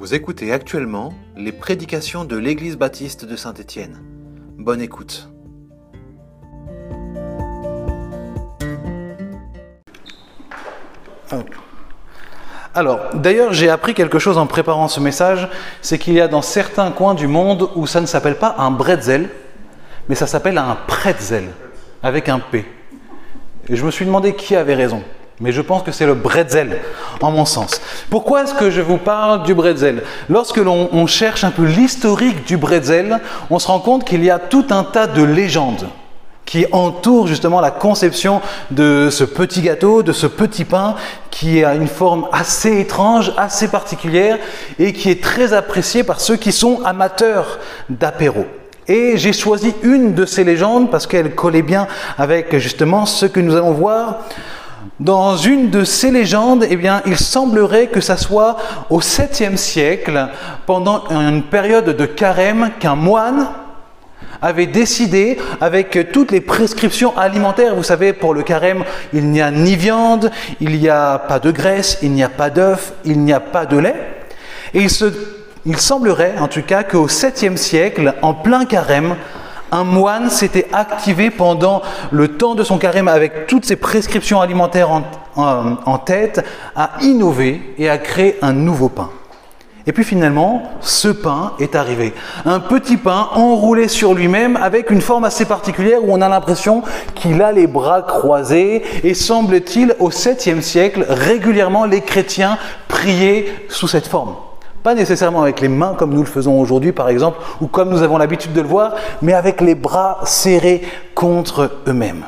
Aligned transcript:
Vous 0.00 0.14
écoutez 0.14 0.52
actuellement 0.52 1.12
les 1.36 1.50
prédications 1.50 2.24
de 2.24 2.36
l'Église 2.36 2.76
baptiste 2.76 3.24
de 3.24 3.34
Saint-Étienne. 3.34 3.98
Bonne 4.56 4.80
écoute. 4.80 5.28
Alors, 12.76 13.00
d'ailleurs, 13.14 13.52
j'ai 13.52 13.68
appris 13.68 13.92
quelque 13.92 14.20
chose 14.20 14.38
en 14.38 14.46
préparant 14.46 14.86
ce 14.86 15.00
message, 15.00 15.48
c'est 15.82 15.98
qu'il 15.98 16.14
y 16.14 16.20
a 16.20 16.28
dans 16.28 16.42
certains 16.42 16.92
coins 16.92 17.14
du 17.14 17.26
monde 17.26 17.68
où 17.74 17.88
ça 17.88 18.00
ne 18.00 18.06
s'appelle 18.06 18.36
pas 18.36 18.54
un 18.58 18.70
bretzel, 18.70 19.28
mais 20.08 20.14
ça 20.14 20.28
s'appelle 20.28 20.58
un 20.58 20.78
pretzel, 20.86 21.48
avec 22.04 22.28
un 22.28 22.38
P. 22.38 22.64
Et 23.68 23.74
je 23.74 23.84
me 23.84 23.90
suis 23.90 24.06
demandé 24.06 24.36
qui 24.36 24.54
avait 24.54 24.76
raison. 24.76 25.02
Mais 25.40 25.52
je 25.52 25.60
pense 25.60 25.82
que 25.82 25.92
c'est 25.92 26.06
le 26.06 26.14
bretzel, 26.14 26.80
en 27.20 27.30
mon 27.30 27.44
sens. 27.44 27.80
Pourquoi 28.10 28.42
est-ce 28.42 28.54
que 28.54 28.70
je 28.70 28.80
vous 28.80 28.96
parle 28.96 29.44
du 29.44 29.54
bretzel? 29.54 30.02
Lorsque 30.28 30.56
l'on 30.56 31.06
cherche 31.06 31.44
un 31.44 31.50
peu 31.50 31.64
l'historique 31.64 32.44
du 32.46 32.56
bretzel, 32.56 33.20
on 33.50 33.58
se 33.58 33.68
rend 33.68 33.78
compte 33.78 34.04
qu'il 34.04 34.24
y 34.24 34.30
a 34.30 34.38
tout 34.38 34.66
un 34.70 34.82
tas 34.82 35.06
de 35.06 35.22
légendes 35.22 35.88
qui 36.44 36.64
entourent 36.72 37.26
justement 37.26 37.60
la 37.60 37.70
conception 37.70 38.40
de 38.70 39.10
ce 39.10 39.22
petit 39.22 39.60
gâteau, 39.60 40.02
de 40.02 40.12
ce 40.12 40.26
petit 40.26 40.64
pain, 40.64 40.94
qui 41.30 41.62
a 41.62 41.74
une 41.74 41.88
forme 41.88 42.26
assez 42.32 42.80
étrange, 42.80 43.34
assez 43.36 43.68
particulière, 43.68 44.38
et 44.78 44.94
qui 44.94 45.10
est 45.10 45.22
très 45.22 45.52
apprécié 45.52 46.04
par 46.04 46.22
ceux 46.22 46.36
qui 46.36 46.50
sont 46.50 46.80
amateurs 46.86 47.58
d'apéro. 47.90 48.46
Et 48.88 49.18
j'ai 49.18 49.34
choisi 49.34 49.74
une 49.82 50.14
de 50.14 50.24
ces 50.24 50.42
légendes 50.42 50.90
parce 50.90 51.06
qu'elle 51.06 51.34
collait 51.34 51.60
bien 51.60 51.86
avec 52.16 52.56
justement 52.56 53.04
ce 53.04 53.26
que 53.26 53.40
nous 53.40 53.54
allons 53.54 53.72
voir. 53.72 54.20
Dans 55.00 55.36
une 55.36 55.70
de 55.70 55.84
ces 55.84 56.10
légendes, 56.10 56.64
eh 56.68 56.76
bien, 56.76 57.02
il 57.06 57.16
semblerait 57.16 57.86
que 57.86 58.00
ça 58.00 58.16
soit 58.16 58.56
au 58.90 59.00
7e 59.00 59.56
siècle, 59.56 60.28
pendant 60.66 61.04
une 61.10 61.42
période 61.42 61.96
de 61.96 62.06
carême, 62.06 62.70
qu'un 62.80 62.96
moine 62.96 63.48
avait 64.42 64.66
décidé, 64.66 65.38
avec 65.60 66.12
toutes 66.12 66.30
les 66.30 66.40
prescriptions 66.40 67.16
alimentaires, 67.16 67.74
vous 67.74 67.82
savez, 67.82 68.12
pour 68.12 68.34
le 68.34 68.42
carême, 68.42 68.84
il 69.12 69.30
n'y 69.30 69.40
a 69.40 69.50
ni 69.50 69.76
viande, 69.76 70.30
il 70.60 70.78
n'y 70.78 70.88
a 70.88 71.18
pas 71.18 71.38
de 71.38 71.50
graisse, 71.50 71.98
il 72.02 72.12
n'y 72.12 72.22
a 72.22 72.28
pas 72.28 72.50
d'œuf, 72.50 72.92
il 73.04 73.20
n'y 73.20 73.32
a 73.32 73.40
pas 73.40 73.66
de 73.66 73.78
lait. 73.78 73.96
Et 74.74 74.82
il, 74.82 74.90
il 75.64 75.76
semblerait, 75.78 76.34
en 76.38 76.48
tout 76.48 76.62
cas, 76.62 76.82
qu'au 76.84 77.08
7e 77.08 77.56
siècle, 77.56 78.14
en 78.22 78.34
plein 78.34 78.64
carême, 78.64 79.16
un 79.72 79.84
moine 79.84 80.30
s'était 80.30 80.68
activé 80.72 81.30
pendant 81.30 81.82
le 82.10 82.28
temps 82.28 82.54
de 82.54 82.64
son 82.64 82.78
carême 82.78 83.08
avec 83.08 83.46
toutes 83.46 83.64
ses 83.64 83.76
prescriptions 83.76 84.40
alimentaires 84.40 84.90
en, 85.36 85.98
tête 85.98 86.44
à 86.74 86.92
innover 87.00 87.74
et 87.78 87.88
à 87.88 87.98
créer 87.98 88.36
un 88.42 88.52
nouveau 88.52 88.88
pain. 88.88 89.10
Et 89.86 89.92
puis 89.92 90.04
finalement, 90.04 90.64
ce 90.80 91.08
pain 91.08 91.52
est 91.58 91.74
arrivé. 91.74 92.12
Un 92.44 92.60
petit 92.60 92.98
pain 92.98 93.30
enroulé 93.32 93.88
sur 93.88 94.12
lui-même 94.12 94.56
avec 94.56 94.90
une 94.90 95.00
forme 95.00 95.24
assez 95.24 95.46
particulière 95.46 96.04
où 96.04 96.12
on 96.12 96.20
a 96.20 96.28
l'impression 96.28 96.82
qu'il 97.14 97.40
a 97.40 97.52
les 97.52 97.66
bras 97.66 98.02
croisés 98.02 98.82
et 99.02 99.14
semble-t-il 99.14 99.94
au 99.98 100.10
7e 100.10 100.60
siècle, 100.60 101.06
régulièrement 101.08 101.86
les 101.86 102.02
chrétiens 102.02 102.58
priaient 102.88 103.46
sous 103.70 103.88
cette 103.88 104.08
forme. 104.08 104.34
Pas 104.88 104.94
nécessairement 104.94 105.42
avec 105.42 105.60
les 105.60 105.68
mains 105.68 105.92
comme 105.98 106.14
nous 106.14 106.22
le 106.22 106.26
faisons 106.26 106.58
aujourd'hui 106.58 106.92
par 106.92 107.10
exemple, 107.10 107.36
ou 107.60 107.66
comme 107.66 107.90
nous 107.90 108.00
avons 108.00 108.16
l'habitude 108.16 108.54
de 108.54 108.62
le 108.62 108.66
voir, 108.66 108.94
mais 109.20 109.34
avec 109.34 109.60
les 109.60 109.74
bras 109.74 110.20
serrés 110.24 110.80
contre 111.14 111.72
eux-mêmes. 111.86 112.24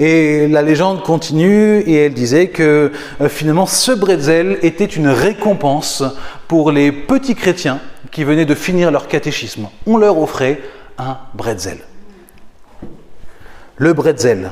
Et 0.00 0.48
la 0.48 0.62
légende 0.62 1.04
continue 1.04 1.78
et 1.78 2.06
elle 2.06 2.12
disait 2.12 2.48
que 2.48 2.90
euh, 3.20 3.28
finalement 3.28 3.66
ce 3.66 3.92
bretzel 3.92 4.58
était 4.62 4.84
une 4.84 5.06
récompense 5.06 6.02
pour 6.48 6.72
les 6.72 6.90
petits 6.90 7.36
chrétiens 7.36 7.78
qui 8.10 8.24
venaient 8.24 8.44
de 8.44 8.56
finir 8.56 8.90
leur 8.90 9.06
catéchisme. 9.06 9.68
On 9.86 9.96
leur 9.96 10.18
offrait 10.18 10.60
un 10.98 11.18
bretzel. 11.34 11.78
Le 13.76 13.92
bretzel. 13.92 14.50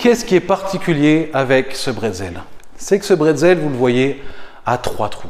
Qu'est-ce 0.00 0.24
qui 0.24 0.34
est 0.34 0.40
particulier 0.40 1.28
avec 1.34 1.76
ce 1.76 1.90
bretzel? 1.90 2.40
C'est 2.78 2.98
que 2.98 3.04
ce 3.04 3.12
bretzel, 3.12 3.58
vous 3.58 3.68
le 3.68 3.76
voyez, 3.76 4.22
a 4.64 4.78
trois 4.78 5.10
trous. 5.10 5.28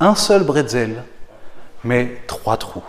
Un 0.00 0.14
seul 0.14 0.42
bretzel, 0.42 1.04
mais 1.84 2.22
trois 2.26 2.56
trous. 2.56 2.82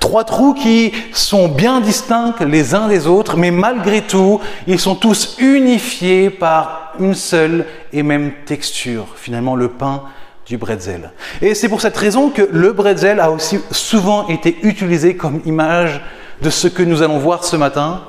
Trois 0.00 0.24
trous 0.24 0.54
qui 0.54 0.94
sont 1.12 1.48
bien 1.48 1.82
distincts 1.82 2.34
les 2.46 2.74
uns 2.74 2.88
des 2.88 3.06
autres, 3.06 3.36
mais 3.36 3.50
malgré 3.50 4.00
tout, 4.00 4.40
ils 4.66 4.80
sont 4.80 4.94
tous 4.94 5.36
unifiés 5.38 6.30
par 6.30 6.94
une 6.98 7.14
seule 7.14 7.66
et 7.92 8.02
même 8.02 8.32
texture, 8.46 9.08
finalement 9.16 9.54
le 9.54 9.68
pain 9.68 10.04
du 10.46 10.56
bretzel. 10.56 11.10
Et 11.42 11.54
c'est 11.54 11.68
pour 11.68 11.82
cette 11.82 11.98
raison 11.98 12.30
que 12.30 12.48
le 12.50 12.72
bretzel 12.72 13.20
a 13.20 13.30
aussi 13.30 13.60
souvent 13.70 14.28
été 14.28 14.56
utilisé 14.62 15.14
comme 15.14 15.42
image 15.44 16.00
de 16.40 16.48
ce 16.48 16.68
que 16.68 16.82
nous 16.82 17.02
allons 17.02 17.18
voir 17.18 17.44
ce 17.44 17.56
matin, 17.56 18.00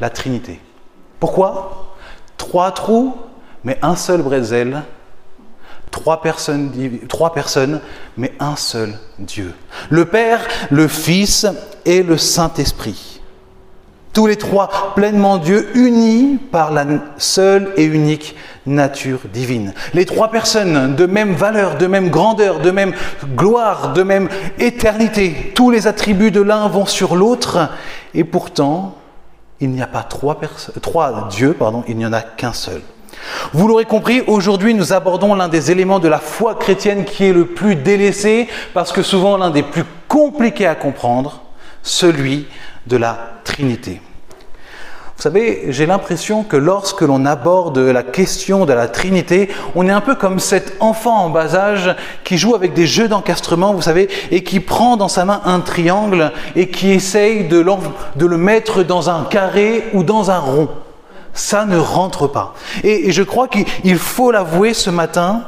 la 0.00 0.08
Trinité. 0.08 0.60
Pourquoi? 1.20 1.94
Trois 2.36 2.72
trous, 2.72 3.14
mais 3.62 3.78
un 3.82 3.94
seul 3.94 4.22
bretzel 4.22 4.82
Trois 5.90 6.22
personnes, 6.22 6.70
trois 7.08 7.32
personnes, 7.32 7.80
mais 8.16 8.32
un 8.38 8.54
seul 8.56 8.94
Dieu. 9.18 9.52
Le 9.90 10.04
Père, 10.04 10.40
le 10.70 10.86
Fils 10.86 11.46
et 11.84 12.02
le 12.02 12.16
Saint-Esprit. 12.16 13.20
Tous 14.12 14.26
les 14.26 14.36
trois 14.36 14.92
pleinement 14.94 15.38
Dieu, 15.38 15.68
unis 15.74 16.38
par 16.50 16.72
la 16.72 16.84
seule 17.16 17.72
et 17.76 17.84
unique 17.84 18.36
nature 18.66 19.20
divine. 19.32 19.72
Les 19.94 20.04
trois 20.04 20.30
personnes 20.30 20.94
de 20.94 21.06
même 21.06 21.34
valeur, 21.34 21.76
de 21.76 21.86
même 21.86 22.10
grandeur, 22.10 22.60
de 22.60 22.70
même 22.70 22.92
gloire, 23.36 23.92
de 23.92 24.02
même 24.02 24.28
éternité. 24.58 25.52
Tous 25.54 25.70
les 25.70 25.86
attributs 25.86 26.32
de 26.32 26.40
l'un 26.40 26.68
vont 26.68 26.86
sur 26.86 27.16
l'autre. 27.16 27.70
Et 28.14 28.24
pourtant, 28.24 28.96
il 29.60 29.70
n'y 29.70 29.82
a 29.82 29.86
pas 29.86 30.02
trois, 30.02 30.38
dieux, 31.30 31.54
pardon, 31.54 31.84
il 31.86 31.96
n'y 31.96 32.06
en 32.06 32.12
a 32.12 32.22
qu'un 32.22 32.52
seul. 32.52 32.80
Vous 33.52 33.68
l'aurez 33.68 33.84
compris, 33.84 34.22
aujourd'hui 34.26 34.74
nous 34.74 34.92
abordons 34.92 35.34
l'un 35.34 35.48
des 35.48 35.70
éléments 35.70 35.98
de 35.98 36.08
la 36.08 36.18
foi 36.18 36.54
chrétienne 36.54 37.04
qui 37.04 37.24
est 37.24 37.32
le 37.32 37.46
plus 37.46 37.76
délaissé, 37.76 38.48
parce 38.72 38.92
que 38.92 39.02
souvent 39.02 39.36
l'un 39.36 39.50
des 39.50 39.62
plus 39.62 39.84
compliqués 40.08 40.66
à 40.66 40.74
comprendre, 40.74 41.42
celui 41.82 42.46
de 42.86 42.96
la 42.96 43.18
Trinité. 43.44 44.00
Vous 45.20 45.24
savez, 45.24 45.64
j'ai 45.68 45.84
l'impression 45.84 46.44
que 46.44 46.56
lorsque 46.56 47.02
l'on 47.02 47.26
aborde 47.26 47.76
la 47.76 48.02
question 48.02 48.64
de 48.64 48.72
la 48.72 48.88
Trinité, 48.88 49.50
on 49.74 49.86
est 49.86 49.92
un 49.92 50.00
peu 50.00 50.14
comme 50.14 50.38
cet 50.38 50.78
enfant 50.80 51.26
en 51.26 51.28
bas 51.28 51.54
âge 51.54 51.94
qui 52.24 52.38
joue 52.38 52.54
avec 52.54 52.72
des 52.72 52.86
jeux 52.86 53.06
d'encastrement, 53.06 53.74
vous 53.74 53.82
savez, 53.82 54.08
et 54.30 54.42
qui 54.42 54.60
prend 54.60 54.96
dans 54.96 55.08
sa 55.08 55.26
main 55.26 55.42
un 55.44 55.60
triangle 55.60 56.32
et 56.56 56.70
qui 56.70 56.92
essaye 56.92 57.46
de, 57.48 57.60
le 57.60 58.36
mettre 58.38 58.82
dans 58.82 59.10
un 59.10 59.24
carré 59.24 59.84
ou 59.92 60.04
dans 60.04 60.30
un 60.30 60.38
rond 60.38 60.70
ça 61.34 61.66
ne 61.66 61.76
rentre 61.76 62.26
pas. 62.26 62.54
Et, 62.82 63.12
je 63.12 63.22
crois 63.22 63.46
qu'il 63.46 63.98
faut 63.98 64.30
l'avouer 64.30 64.72
ce 64.72 64.88
matin, 64.88 65.42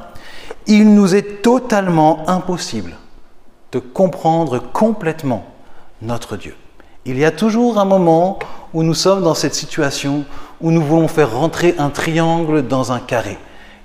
il 0.66 0.92
nous 0.92 1.14
est 1.14 1.40
totalement 1.40 2.28
impossible 2.28 2.92
de 3.72 3.78
comprendre 3.78 4.58
complètement 4.58 5.46
notre 6.02 6.36
Dieu. 6.36 6.54
Il 7.06 7.18
y 7.18 7.24
a 7.24 7.30
toujours 7.30 7.78
un 7.78 7.86
moment 7.86 8.38
où 8.74 8.82
nous 8.82 8.94
sommes 8.94 9.22
dans 9.22 9.34
cette 9.34 9.54
situation 9.54 10.24
où 10.60 10.70
nous 10.70 10.82
voulons 10.82 11.08
faire 11.08 11.32
rentrer 11.32 11.74
un 11.78 11.90
triangle 11.90 12.66
dans 12.66 12.92
un 12.92 13.00
carré. 13.00 13.38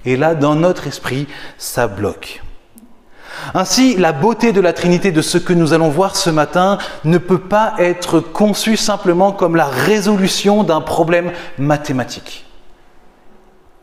Et 0.06 0.16
là, 0.16 0.36
dans 0.36 0.56
notre 0.56 0.88
esprit, 0.88 1.28
ça 1.58 1.88
bloque. 1.88 2.42
Ainsi, 3.54 3.96
la 3.98 4.14
beauté 4.14 4.52
de 4.52 4.62
la 4.62 4.74
Trinité 4.74 5.12
de 5.12 5.22
ce 5.22 5.38
que 5.38 5.54
nous 5.54 5.74
allons 5.74 5.90
voir 5.90 6.16
ce 6.16 6.30
matin 6.30 6.78
ne 7.04 7.18
peut 7.18 7.40
pas 7.40 7.74
être 7.78 8.20
conçue 8.20 8.78
simplement 8.78 9.32
comme 9.32 9.56
la 9.56 9.66
résolution 9.66 10.64
d'un 10.64 10.82
problème 10.82 11.32
mathématique. 11.58 12.46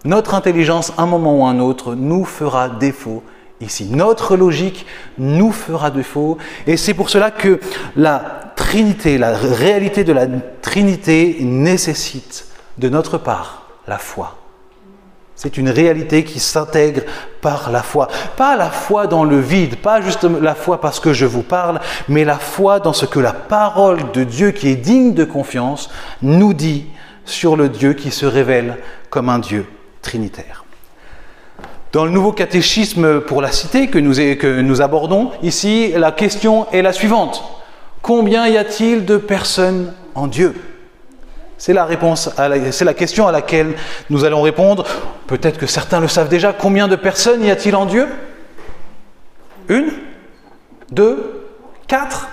Notre 0.05 0.35
intelligence, 0.35 0.93
un 0.99 1.07
moment 1.07 1.39
ou 1.39 1.47
un 1.47 1.61
autre, 1.61 1.95
nous 1.95 2.25
fera 2.25 2.69
défaut 2.69 3.23
ici. 3.61 3.87
Notre 3.91 4.37
logique 4.37 4.87
nous 5.19 5.53
fera 5.53 5.91
défaut. 5.91 6.37
Et 6.67 6.77
c'est 6.77 6.95
pour 6.95 7.09
cela 7.09 7.31
que 7.31 7.61
la 7.97 8.53
La 8.75 9.37
réalité 9.37 10.03
de 10.03 10.13
la 10.13 10.27
Trinité 10.61 11.37
nécessite 11.43 12.47
de 12.77 12.89
notre 12.89 13.19
part 13.19 13.69
la 13.87 13.99
foi. 13.99 14.37
C'est 15.37 15.59
une 15.59 15.69
réalité 15.69 16.25
qui 16.25 16.41
s'intègre 16.41 17.03
par 17.41 17.71
la 17.71 17.85
foi. 17.85 18.09
Pas 18.37 18.57
la 18.57 18.71
foi 18.71 19.07
dans 19.07 19.23
le 19.23 19.39
vide, 19.39 19.77
pas 19.77 20.01
juste 20.01 20.25
la 20.25 20.57
foi 20.57 20.81
parce 20.81 20.99
que 20.99 21.13
je 21.13 21.25
vous 21.25 21.45
parle, 21.45 21.79
mais 22.09 22.25
la 22.25 22.37
foi 22.37 22.81
dans 22.81 22.93
ce 22.93 23.07
que 23.07 23.21
la 23.21 23.33
parole 23.33 24.11
de 24.13 24.25
Dieu 24.25 24.51
qui 24.51 24.71
est 24.71 24.75
digne 24.75 25.15
de 25.15 25.25
confiance 25.25 25.89
nous 26.21 26.53
dit 26.53 26.87
sur 27.25 27.57
le 27.57 27.69
Dieu 27.69 27.93
qui 27.93 28.11
se 28.11 28.27
révèle 28.27 28.79
comme 29.09 29.29
un 29.29 29.39
Dieu 29.39 29.67
trinitaire. 30.03 30.65
Dans 31.93 32.05
le 32.05 32.11
nouveau 32.11 32.33
catéchisme 32.33 33.21
pour 33.21 33.41
la 33.41 33.53
cité 33.53 33.87
que 33.87 34.01
nous 34.01 34.83
abordons 34.83 35.31
ici, 35.45 35.93
la 35.95 36.11
question 36.11 36.67
est 36.73 36.83
la 36.83 36.93
suivante. 36.93 37.61
Combien 38.05 38.47
y 38.49 38.59
a-t-il 38.59 39.07
de 39.07 39.17
personnes 39.17 39.95
en 40.15 40.27
Dieu? 40.27 40.55
C'est 41.57 41.73
la 41.73 41.87
réponse, 41.87 42.29
c'est 42.71 42.85
la 42.85 42.93
question 42.93 43.27
à 43.27 43.33
laquelle 43.33 43.77
nous 44.11 44.27
allons 44.27 44.43
répondre. 44.43 44.85
Peut-être 45.27 45.57
que 45.57 45.67
certains 45.67 46.01
le 46.01 46.09
savent 46.09 46.29
déjà. 46.29 46.53
Combien 46.53 46.87
de 46.87 46.97
personnes 46.97 47.43
y 47.43 47.51
a-t-il 47.51 47.75
en 47.75 47.87
Dieu? 47.87 48.07
Une? 49.71 49.91
Deux? 50.93 51.47
Quatre? 51.89 52.29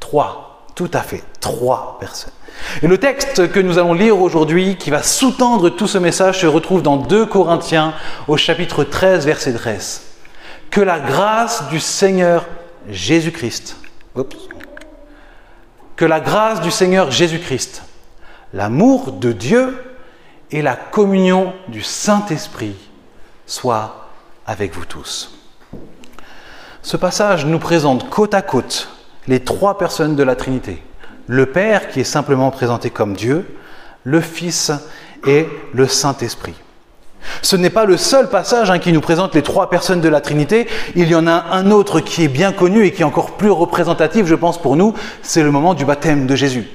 Trois. 0.00 0.66
Tout 0.74 0.90
à 0.92 1.00
fait. 1.00 1.24
Trois 1.40 1.96
personnes. 1.98 2.34
Et 2.82 2.88
le 2.88 2.98
texte 2.98 3.50
que 3.50 3.60
nous 3.60 3.78
allons 3.78 3.94
lire 3.94 4.20
aujourd'hui, 4.20 4.76
qui 4.76 4.90
va 4.90 5.02
sous-tendre 5.02 5.70
tout 5.70 5.86
ce 5.86 5.96
message, 5.96 6.40
se 6.42 6.46
retrouve 6.46 6.82
dans 6.82 6.98
2 6.98 7.24
Corinthiens 7.24 7.94
au 8.26 8.36
chapitre 8.36 8.84
13, 8.84 9.24
verset 9.24 9.54
13. 9.54 10.02
Que 10.70 10.82
la 10.82 11.00
grâce 11.00 11.66
du 11.70 11.80
Seigneur 11.80 12.44
Jésus-Christ, 12.90 13.78
que 15.96 16.04
la 16.04 16.20
grâce 16.20 16.60
du 16.60 16.70
Seigneur 16.70 17.10
Jésus-Christ, 17.10 17.82
l'amour 18.52 19.12
de 19.12 19.32
Dieu 19.32 19.76
et 20.50 20.62
la 20.62 20.76
communion 20.76 21.52
du 21.68 21.82
Saint-Esprit 21.82 22.76
soient 23.46 24.08
avec 24.46 24.74
vous 24.74 24.84
tous. 24.84 25.36
Ce 26.82 26.96
passage 26.96 27.44
nous 27.44 27.58
présente 27.58 28.08
côte 28.08 28.34
à 28.34 28.42
côte 28.42 28.88
les 29.26 29.40
trois 29.40 29.76
personnes 29.76 30.16
de 30.16 30.22
la 30.22 30.36
Trinité. 30.36 30.82
Le 31.26 31.46
Père 31.46 31.88
qui 31.88 32.00
est 32.00 32.04
simplement 32.04 32.50
présenté 32.50 32.88
comme 32.90 33.14
Dieu, 33.14 33.46
le 34.04 34.20
Fils 34.20 34.72
et 35.26 35.48
le 35.74 35.86
Saint-Esprit. 35.86 36.54
Ce 37.42 37.56
n'est 37.56 37.70
pas 37.70 37.84
le 37.84 37.96
seul 37.96 38.28
passage 38.28 38.70
hein, 38.70 38.78
qui 38.78 38.92
nous 38.92 39.00
présente 39.00 39.34
les 39.34 39.42
trois 39.42 39.70
personnes 39.70 40.00
de 40.00 40.08
la 40.08 40.20
Trinité. 40.20 40.66
Il 40.94 41.08
y 41.08 41.14
en 41.14 41.26
a 41.26 41.46
un 41.52 41.70
autre 41.70 42.00
qui 42.00 42.24
est 42.24 42.28
bien 42.28 42.52
connu 42.52 42.84
et 42.84 42.92
qui 42.92 43.02
est 43.02 43.04
encore 43.04 43.32
plus 43.32 43.50
représentatif, 43.50 44.26
je 44.26 44.34
pense, 44.34 44.60
pour 44.60 44.76
nous. 44.76 44.94
C'est 45.22 45.42
le 45.42 45.50
moment 45.50 45.74
du 45.74 45.84
baptême 45.84 46.26
de 46.26 46.36
Jésus. 46.36 46.66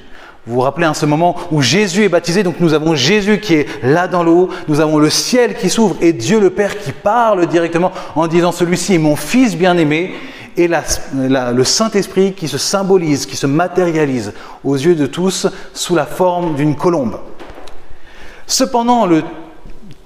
Vous 0.45 0.55
vous 0.55 0.61
rappelez, 0.61 0.85
hein, 0.85 0.93
ce 0.93 1.05
moment 1.05 1.37
où 1.51 1.61
Jésus 1.61 2.03
est 2.03 2.09
baptisé, 2.09 2.43
donc 2.43 2.59
nous 2.59 2.73
avons 2.73 2.95
Jésus 2.95 3.39
qui 3.39 3.53
est 3.53 3.67
là 3.81 4.09
dans 4.09 4.23
l'eau, 4.23 4.49
nous 4.67 4.81
avons 4.81 4.97
le 4.97 5.09
ciel 5.09 5.55
qui 5.55 5.69
s'ouvre 5.69 5.95
et 6.01 6.11
Dieu 6.11 6.41
le 6.41 6.49
Père 6.49 6.77
qui 6.77 6.91
parle 6.91 7.45
directement 7.47 7.93
en 8.15 8.27
disant 8.27 8.51
celui-ci 8.51 8.95
est 8.95 8.97
mon 8.97 9.15
fils 9.15 9.55
bien-aimé 9.55 10.13
et 10.57 10.67
le 10.67 11.63
Saint-Esprit 11.63 12.33
qui 12.33 12.49
se 12.49 12.57
symbolise, 12.57 13.25
qui 13.25 13.37
se 13.37 13.47
matérialise 13.47 14.33
aux 14.65 14.75
yeux 14.75 14.95
de 14.95 15.05
tous 15.05 15.47
sous 15.73 15.95
la 15.95 16.05
forme 16.05 16.55
d'une 16.55 16.75
colombe. 16.75 17.19
Cependant, 18.45 19.05
le 19.05 19.23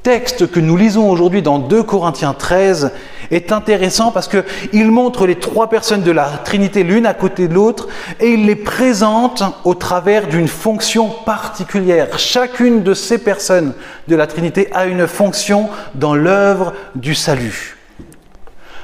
texte 0.07 0.49
que 0.49 0.61
nous 0.61 0.77
lisons 0.77 1.09
aujourd'hui 1.09 1.41
dans 1.41 1.59
2 1.59 1.83
Corinthiens 1.83 2.33
13 2.33 2.93
est 3.29 3.51
intéressant 3.51 4.13
parce 4.13 4.29
qu'il 4.29 4.89
montre 4.89 5.27
les 5.27 5.35
trois 5.35 5.67
personnes 5.69 6.01
de 6.01 6.11
la 6.11 6.29
Trinité 6.45 6.83
l'une 6.83 7.05
à 7.05 7.13
côté 7.13 7.49
de 7.49 7.53
l'autre 7.53 7.89
et 8.21 8.29
il 8.29 8.45
les 8.45 8.55
présente 8.55 9.43
au 9.65 9.73
travers 9.75 10.27
d'une 10.27 10.47
fonction 10.47 11.09
particulière. 11.09 12.17
Chacune 12.17 12.83
de 12.83 12.93
ces 12.93 13.17
personnes 13.17 13.73
de 14.07 14.15
la 14.15 14.27
Trinité 14.27 14.69
a 14.73 14.85
une 14.85 15.07
fonction 15.07 15.67
dans 15.93 16.15
l'œuvre 16.15 16.71
du 16.95 17.13
salut. 17.13 17.75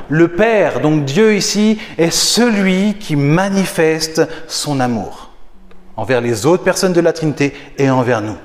Le 0.09 0.27
Père, 0.27 0.81
donc 0.81 1.05
Dieu 1.05 1.37
ici, 1.37 1.79
est 1.97 2.11
celui 2.11 2.95
qui 2.95 3.15
manifeste 3.15 4.23
son 4.49 4.81
amour 4.81 5.29
envers 5.95 6.19
les 6.19 6.45
autres 6.45 6.65
personnes 6.65 6.91
de 6.91 6.99
la 6.99 7.13
Trinité 7.13 7.53
et 7.77 7.89
envers 7.89 8.19
nous. 8.19 8.35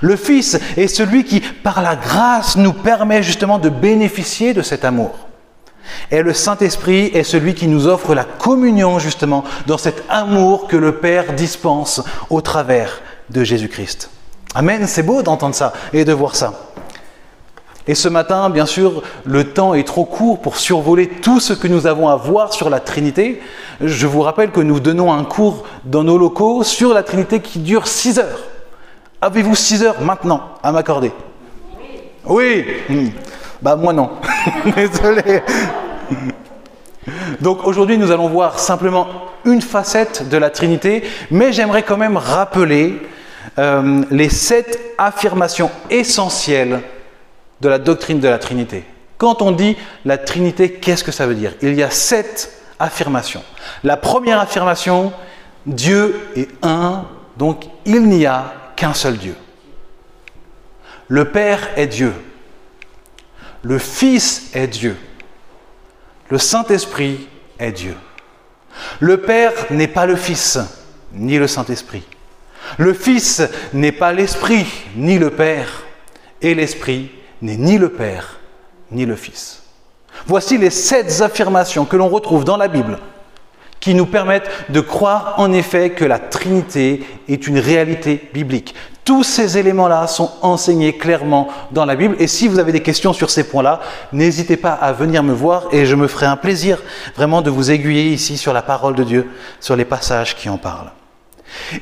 Le 0.00 0.16
Fils 0.16 0.58
est 0.76 0.88
celui 0.88 1.24
qui, 1.24 1.40
par 1.40 1.82
la 1.82 1.96
grâce, 1.96 2.56
nous 2.56 2.72
permet 2.72 3.22
justement 3.22 3.58
de 3.58 3.68
bénéficier 3.68 4.54
de 4.54 4.62
cet 4.62 4.84
amour. 4.84 5.28
Et 6.10 6.22
le 6.22 6.32
Saint-Esprit 6.32 7.10
est 7.14 7.24
celui 7.24 7.54
qui 7.54 7.66
nous 7.66 7.86
offre 7.86 8.14
la 8.14 8.24
communion 8.24 8.98
justement 8.98 9.44
dans 9.66 9.78
cet 9.78 10.04
amour 10.08 10.66
que 10.66 10.76
le 10.76 10.96
Père 10.96 11.34
dispense 11.34 12.02
au 12.30 12.40
travers 12.40 13.00
de 13.30 13.44
Jésus-Christ. 13.44 14.10
Amen, 14.54 14.86
c'est 14.86 15.02
beau 15.02 15.22
d'entendre 15.22 15.54
ça 15.54 15.72
et 15.92 16.04
de 16.04 16.12
voir 16.12 16.36
ça. 16.36 16.70
Et 17.86 17.94
ce 17.94 18.08
matin, 18.08 18.48
bien 18.48 18.64
sûr, 18.64 19.02
le 19.24 19.52
temps 19.52 19.74
est 19.74 19.84
trop 19.86 20.06
court 20.06 20.40
pour 20.40 20.56
survoler 20.56 21.06
tout 21.06 21.38
ce 21.38 21.52
que 21.52 21.68
nous 21.68 21.86
avons 21.86 22.08
à 22.08 22.16
voir 22.16 22.54
sur 22.54 22.70
la 22.70 22.80
Trinité. 22.80 23.42
Je 23.82 24.06
vous 24.06 24.22
rappelle 24.22 24.52
que 24.52 24.60
nous 24.60 24.80
donnons 24.80 25.12
un 25.12 25.24
cours 25.24 25.64
dans 25.84 26.02
nos 26.02 26.16
locaux 26.16 26.62
sur 26.62 26.94
la 26.94 27.02
Trinité 27.02 27.40
qui 27.40 27.58
dure 27.58 27.86
six 27.86 28.18
heures. 28.18 28.40
Avez-vous 29.24 29.54
six 29.54 29.82
heures 29.82 30.02
maintenant 30.02 30.50
à 30.62 30.70
m'accorder? 30.70 31.10
Oui. 32.26 32.62
Hmm. 32.90 33.08
Bah 33.62 33.74
moi 33.74 33.94
non. 33.94 34.10
Désolé. 34.76 35.42
Donc 37.40 37.66
aujourd'hui, 37.66 37.96
nous 37.96 38.10
allons 38.10 38.28
voir 38.28 38.58
simplement 38.58 39.06
une 39.46 39.62
facette 39.62 40.28
de 40.28 40.36
la 40.36 40.50
Trinité, 40.50 41.04
mais 41.30 41.54
j'aimerais 41.54 41.84
quand 41.84 41.96
même 41.96 42.18
rappeler 42.18 43.00
euh, 43.58 44.04
les 44.10 44.28
sept 44.28 44.78
affirmations 44.98 45.70
essentielles 45.88 46.82
de 47.62 47.68
la 47.70 47.78
doctrine 47.78 48.20
de 48.20 48.28
la 48.28 48.38
Trinité. 48.38 48.84
Quand 49.16 49.40
on 49.40 49.52
dit 49.52 49.78
la 50.04 50.18
Trinité, 50.18 50.72
qu'est-ce 50.72 51.02
que 51.02 51.12
ça 51.12 51.26
veut 51.26 51.34
dire? 51.34 51.54
Il 51.62 51.72
y 51.72 51.82
a 51.82 51.88
sept 51.88 52.60
affirmations. 52.78 53.42
La 53.84 53.96
première 53.96 54.38
affirmation, 54.38 55.14
Dieu 55.64 56.14
est 56.36 56.50
un, 56.62 57.06
donc 57.38 57.64
il 57.86 58.06
n'y 58.06 58.26
a 58.26 58.52
seul 58.92 59.16
Dieu. 59.16 59.36
Le 61.08 61.30
Père 61.30 61.70
est 61.76 61.86
Dieu. 61.86 62.12
Le 63.62 63.78
Fils 63.78 64.50
est 64.54 64.66
Dieu. 64.66 64.96
Le 66.28 66.38
Saint-Esprit 66.38 67.28
est 67.58 67.72
Dieu. 67.72 67.96
Le 69.00 69.18
Père 69.18 69.52
n'est 69.70 69.88
pas 69.88 70.06
le 70.06 70.16
Fils, 70.16 70.58
ni 71.12 71.38
le 71.38 71.46
Saint-Esprit. 71.46 72.02
Le 72.78 72.92
Fils 72.92 73.42
n'est 73.72 73.92
pas 73.92 74.12
l'Esprit, 74.12 74.66
ni 74.96 75.18
le 75.18 75.30
Père. 75.30 75.84
Et 76.42 76.54
l'Esprit 76.54 77.10
n'est 77.40 77.56
ni 77.56 77.78
le 77.78 77.90
Père, 77.90 78.40
ni 78.90 79.06
le 79.06 79.16
Fils. 79.16 79.62
Voici 80.26 80.58
les 80.58 80.70
sept 80.70 81.20
affirmations 81.20 81.84
que 81.84 81.96
l'on 81.96 82.08
retrouve 82.08 82.44
dans 82.44 82.56
la 82.56 82.68
Bible 82.68 82.98
qui 83.80 83.94
nous 83.94 84.06
permettent 84.06 84.50
de 84.70 84.80
croire 84.80 85.34
en 85.38 85.52
effet 85.52 85.90
que 85.90 86.04
la 86.04 86.18
Trinité 86.18 87.04
est 87.28 87.46
une 87.46 87.58
réalité 87.58 88.28
biblique. 88.32 88.74
Tous 89.04 89.22
ces 89.22 89.58
éléments-là 89.58 90.06
sont 90.06 90.30
enseignés 90.40 90.96
clairement 90.96 91.48
dans 91.72 91.84
la 91.84 91.94
Bible 91.94 92.16
et 92.18 92.26
si 92.26 92.48
vous 92.48 92.58
avez 92.58 92.72
des 92.72 92.80
questions 92.80 93.12
sur 93.12 93.28
ces 93.28 93.44
points-là, 93.44 93.80
n'hésitez 94.12 94.56
pas 94.56 94.72
à 94.72 94.94
venir 94.94 95.22
me 95.22 95.34
voir 95.34 95.64
et 95.72 95.84
je 95.84 95.94
me 95.94 96.08
ferai 96.08 96.24
un 96.24 96.36
plaisir 96.36 96.82
vraiment 97.14 97.42
de 97.42 97.50
vous 97.50 97.70
aiguiller 97.70 98.06
ici 98.06 98.38
sur 98.38 98.54
la 98.54 98.62
parole 98.62 98.94
de 98.94 99.04
Dieu, 99.04 99.28
sur 99.60 99.76
les 99.76 99.84
passages 99.84 100.34
qui 100.34 100.48
en 100.48 100.56
parlent. 100.56 100.92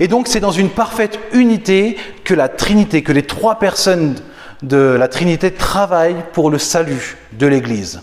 Et 0.00 0.08
donc 0.08 0.26
c'est 0.26 0.40
dans 0.40 0.50
une 0.50 0.70
parfaite 0.70 1.20
unité 1.32 1.96
que 2.24 2.34
la 2.34 2.48
Trinité, 2.48 3.02
que 3.02 3.12
les 3.12 3.22
trois 3.22 3.60
personnes 3.60 4.16
de 4.62 4.96
la 4.98 5.06
Trinité 5.06 5.52
travaillent 5.52 6.24
pour 6.32 6.50
le 6.50 6.58
salut 6.58 7.18
de 7.32 7.46
l'Église. 7.46 8.00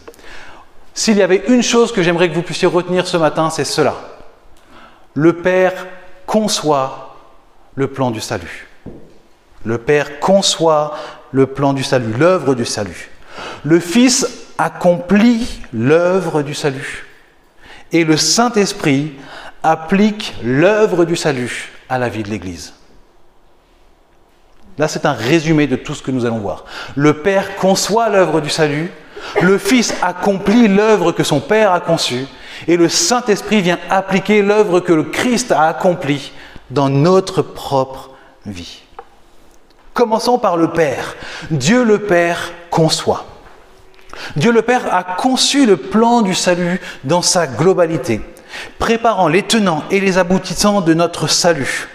S'il 1.00 1.16
y 1.16 1.22
avait 1.22 1.46
une 1.48 1.64
chose 1.64 1.94
que 1.94 2.04
j'aimerais 2.04 2.28
que 2.28 2.36
vous 2.36 2.42
puissiez 2.42 2.68
retenir 2.68 3.08
ce 3.08 3.16
matin, 3.16 3.50
c'est 3.50 3.64
cela. 3.64 3.96
Le 5.14 5.32
Père 5.32 5.88
conçoit 6.26 7.16
le 7.76 7.88
plan 7.88 8.12
du 8.12 8.20
salut. 8.20 8.68
Le 9.64 9.78
Père 9.78 10.20
conçoit 10.20 10.98
le 11.32 11.46
plan 11.46 11.72
du 11.72 11.84
salut, 11.84 12.12
l'œuvre 12.18 12.54
du 12.54 12.66
salut. 12.66 13.12
Le 13.64 13.80
Fils 13.80 14.28
accomplit 14.58 15.62
l'œuvre 15.72 16.42
du 16.42 16.54
salut. 16.54 17.08
Et 17.94 18.04
le 18.04 18.18
Saint-Esprit 18.18 19.14
applique 19.64 20.36
l'œuvre 20.44 21.06
du 21.06 21.16
salut 21.16 21.72
à 21.88 21.98
la 21.98 22.10
vie 22.10 22.24
de 22.24 22.30
l'Église. 22.30 22.74
Là, 24.78 24.90
c'est 24.90 25.06
un 25.06 25.14
résumé 25.14 25.66
de 25.66 25.78
tout 25.78 25.96
ce 25.96 26.04
que 26.04 26.12
nous 26.12 26.26
allons 26.26 26.40
voir. 26.40 26.66
Le 26.98 27.22
Père 27.22 27.56
conçoit 27.56 28.10
l'œuvre 28.10 28.42
du 28.42 28.50
salut, 28.50 28.92
le 29.42 29.58
Fils 29.58 29.94
accomplit 30.02 30.68
l'œuvre 30.68 31.12
que 31.12 31.24
son 31.24 31.40
Père 31.40 31.72
a 31.72 31.80
conçue 31.80 32.26
et 32.68 32.78
le 32.78 32.90
Saint-Esprit 32.90 33.62
vient 33.62 33.80
appliquer 33.90 34.42
l'œuvre 34.42 34.80
que 34.80 34.94
le 34.94 35.04
Christ 35.04 35.52
a 35.52 35.68
accomplie 35.68 36.32
dans 36.70 36.90
notre 36.90 37.42
propre 37.42 38.12
vie. 38.46 38.82
Commençons 39.94 40.38
par 40.38 40.58
le 40.58 40.70
Père. 40.70 41.16
Dieu 41.52 41.84
le 41.84 42.00
Père 42.00 42.52
conçoit. 42.70 43.26
Dieu 44.36 44.52
le 44.52 44.62
Père 44.62 44.94
a 44.94 45.04
conçu 45.04 45.66
le 45.66 45.78
plan 45.78 46.22
du 46.22 46.34
salut 46.34 46.80
dans 47.04 47.22
sa 47.22 47.48
globalité, 47.48 48.22
préparant 48.78 49.28
les 49.28 49.44
tenants 49.44 49.84
et 49.92 50.00
les 50.00 50.18
aboutissants 50.18 50.82
de 50.82 50.94
notre 50.94 51.28
salut. 51.28 51.90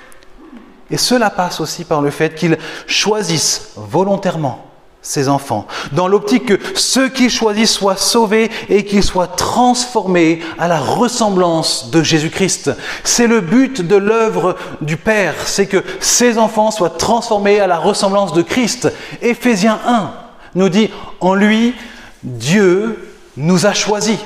Et 0.91 0.97
cela 0.97 1.31
passe 1.31 1.61
aussi 1.61 1.85
par 1.85 2.03
le 2.03 2.11
fait 2.11 2.35
qu'il 2.35 2.59
choisisse 2.87 3.73
volontairement 3.77 4.74
ses 5.05 5.29
enfants, 5.29 5.67
dans 5.93 6.09
l'optique 6.09 6.47
que 6.47 6.59
ceux 6.75 7.11
qu'il 7.11 7.31
choisit 7.31 7.69
soient 7.69 7.97
sauvés 7.97 8.51
et 8.71 8.85
qu'ils 8.85 9.05
soient 9.05 9.29
transformés 9.29 10.41
à 10.59 10.67
la 10.67 10.81
ressemblance 10.81 11.91
de 11.91 12.03
Jésus-Christ. 12.03 12.71
C'est 13.05 13.27
le 13.27 13.43
but 13.43 13.87
de 13.87 13.97
l'œuvre 13.97 14.57
du 14.81 14.97
Père, 14.97 15.35
c'est 15.45 15.67
que 15.67 15.85
ses 16.01 16.39
enfants 16.39 16.71
soient 16.71 16.91
transformés 16.91 17.61
à 17.61 17.67
la 17.67 17.79
ressemblance 17.79 18.33
de 18.33 18.41
Christ. 18.41 18.91
Éphésiens 19.21 19.79
1 19.87 20.11
nous 20.55 20.71
dit, 20.71 20.91
en 21.21 21.35
lui, 21.35 21.75
Dieu 22.23 23.11
nous 23.37 23.67
a 23.67 23.75
choisis. 23.75 24.19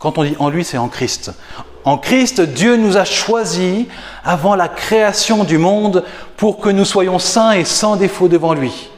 Quand 0.00 0.18
on 0.18 0.24
dit 0.24 0.36
en 0.40 0.48
lui, 0.48 0.64
c'est 0.64 0.78
en 0.78 0.88
Christ. 0.88 1.30
En 1.84 1.98
Christ, 1.98 2.40
Dieu 2.40 2.76
nous 2.76 2.96
a 2.96 3.04
choisis 3.04 3.86
avant 4.24 4.56
la 4.56 4.66
création 4.66 5.44
du 5.44 5.56
monde 5.56 6.04
pour 6.36 6.58
que 6.58 6.68
nous 6.68 6.84
soyons 6.84 7.20
saints 7.20 7.52
et 7.52 7.64
sans 7.64 7.94
défaut 7.94 8.26
devant 8.26 8.54
lui. 8.54 8.90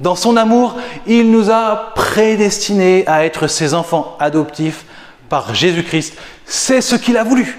Dans 0.00 0.14
son 0.14 0.36
amour, 0.36 0.76
il 1.06 1.30
nous 1.30 1.50
a 1.50 1.92
prédestinés 1.94 3.04
à 3.06 3.24
être 3.24 3.48
ses 3.48 3.74
enfants 3.74 4.16
adoptifs 4.20 4.84
par 5.28 5.54
Jésus-Christ. 5.54 6.14
C'est 6.44 6.80
ce 6.80 6.94
qu'il 6.94 7.16
a 7.16 7.24
voulu 7.24 7.58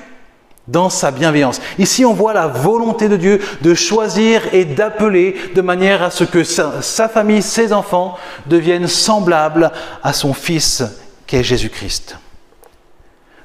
dans 0.69 0.89
sa 0.89 1.11
bienveillance. 1.11 1.59
Ici, 1.77 2.05
on 2.05 2.13
voit 2.13 2.33
la 2.33 2.47
volonté 2.47 3.09
de 3.09 3.17
Dieu 3.17 3.41
de 3.61 3.73
choisir 3.73 4.53
et 4.53 4.65
d'appeler 4.65 5.35
de 5.55 5.61
manière 5.61 6.03
à 6.03 6.11
ce 6.11 6.23
que 6.23 6.43
sa, 6.43 7.09
famille, 7.09 7.41
ses 7.41 7.73
enfants, 7.73 8.17
deviennent 8.45 8.87
semblables 8.87 9.71
à 10.03 10.13
son 10.13 10.33
Fils 10.33 10.83
qu'est 11.27 11.43
Jésus-Christ. 11.43 12.17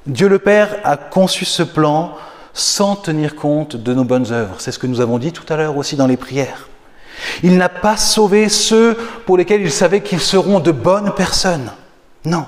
Dieu 0.05 0.27
le 0.27 0.39
Père 0.39 0.69
a 0.83 0.97
conçu 0.97 1.45
ce 1.45 1.63
plan 1.63 2.15
sans 2.53 2.95
tenir 2.95 3.35
compte 3.35 3.75
de 3.75 3.93
nos 3.93 4.03
bonnes 4.03 4.31
œuvres. 4.31 4.55
C'est 4.59 4.71
ce 4.71 4.79
que 4.79 4.87
nous 4.87 5.01
avons 5.01 5.17
dit 5.17 5.33
tout 5.33 5.51
à 5.51 5.57
l'heure 5.57 5.77
aussi 5.77 5.95
dans 5.95 6.07
les 6.07 6.15
prières. 6.15 6.69
Il 7.43 7.57
n'a 7.57 7.69
pas 7.69 7.97
sauvé 7.97 8.49
ceux 8.49 8.97
pour 9.25 9.37
lesquels 9.37 9.61
il 9.61 9.71
savait 9.71 10.01
qu'ils 10.01 10.19
seront 10.19 10.59
de 10.59 10.71
bonnes 10.71 11.13
personnes. 11.13 11.71
Non, 12.25 12.45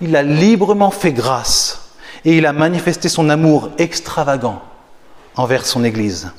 il 0.00 0.16
a 0.16 0.22
librement 0.22 0.90
fait 0.90 1.12
grâce 1.12 1.92
et 2.24 2.36
il 2.36 2.46
a 2.46 2.52
manifesté 2.52 3.08
son 3.08 3.28
amour 3.28 3.70
extravagant 3.78 4.62
envers 5.36 5.66
son 5.66 5.84
Église. 5.84 6.32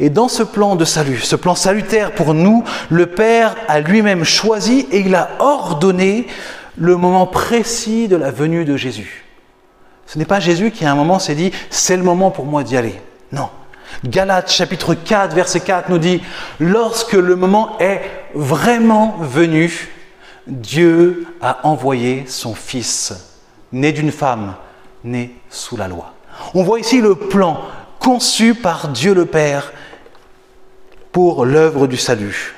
Et 0.00 0.10
dans 0.10 0.28
ce 0.28 0.42
plan 0.42 0.76
de 0.76 0.84
salut, 0.84 1.20
ce 1.20 1.36
plan 1.36 1.54
salutaire 1.54 2.12
pour 2.12 2.34
nous, 2.34 2.64
le 2.88 3.06
Père 3.06 3.54
a 3.68 3.80
lui-même 3.80 4.24
choisi 4.24 4.86
et 4.90 5.00
il 5.00 5.14
a 5.14 5.30
ordonné 5.38 6.26
le 6.76 6.96
moment 6.96 7.26
précis 7.26 8.08
de 8.08 8.16
la 8.16 8.30
venue 8.30 8.64
de 8.64 8.76
Jésus. 8.76 9.24
Ce 10.06 10.18
n'est 10.18 10.24
pas 10.24 10.40
Jésus 10.40 10.70
qui 10.72 10.84
à 10.84 10.92
un 10.92 10.96
moment 10.96 11.18
s'est 11.18 11.34
dit 11.34 11.52
c'est 11.68 11.96
le 11.96 12.02
moment 12.02 12.30
pour 12.30 12.46
moi 12.46 12.64
d'y 12.64 12.76
aller. 12.76 13.00
Non. 13.32 13.48
Galates 14.04 14.50
chapitre 14.50 14.94
4 14.94 15.34
verset 15.34 15.60
4 15.60 15.90
nous 15.90 15.98
dit 15.98 16.22
lorsque 16.58 17.12
le 17.12 17.36
moment 17.36 17.78
est 17.78 18.02
vraiment 18.34 19.16
venu, 19.20 19.88
Dieu 20.46 21.26
a 21.40 21.66
envoyé 21.66 22.24
son 22.26 22.54
Fils, 22.54 23.38
né 23.72 23.92
d'une 23.92 24.12
femme, 24.12 24.54
né 25.04 25.34
sous 25.48 25.76
la 25.76 25.88
loi. 25.88 26.14
On 26.54 26.62
voit 26.62 26.80
ici 26.80 27.00
le 27.00 27.14
plan 27.14 27.60
conçu 27.98 28.54
par 28.54 28.88
Dieu 28.88 29.14
le 29.14 29.26
Père 29.26 29.72
pour 31.12 31.44
l'œuvre 31.44 31.86
du 31.86 31.96
salut. 31.96 32.54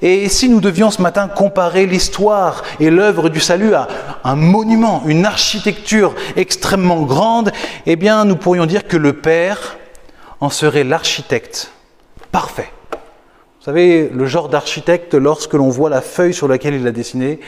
Et 0.00 0.28
si 0.28 0.48
nous 0.48 0.60
devions 0.60 0.90
ce 0.90 1.02
matin 1.02 1.28
comparer 1.28 1.86
l'histoire 1.86 2.62
et 2.78 2.90
l'œuvre 2.90 3.28
du 3.28 3.40
salut 3.40 3.74
à 3.74 3.88
un 4.24 4.36
monument, 4.36 5.02
une 5.06 5.26
architecture 5.26 6.14
extrêmement 6.36 7.02
grande, 7.02 7.50
eh 7.86 7.96
bien 7.96 8.24
nous 8.24 8.36
pourrions 8.36 8.66
dire 8.66 8.86
que 8.86 8.96
le 8.96 9.14
Père 9.14 9.76
en 10.40 10.50
serait 10.50 10.84
l'architecte 10.84 11.72
parfait. 12.32 12.70
Vous 12.90 13.64
savez, 13.64 14.08
le 14.08 14.26
genre 14.26 14.48
d'architecte, 14.48 15.14
lorsque 15.14 15.54
l'on 15.54 15.68
voit 15.68 15.90
la 15.90 16.00
feuille 16.00 16.34
sur 16.34 16.48
laquelle 16.48 16.74
il 16.74 16.86
a 16.86 16.92
dessiné, 16.92 17.40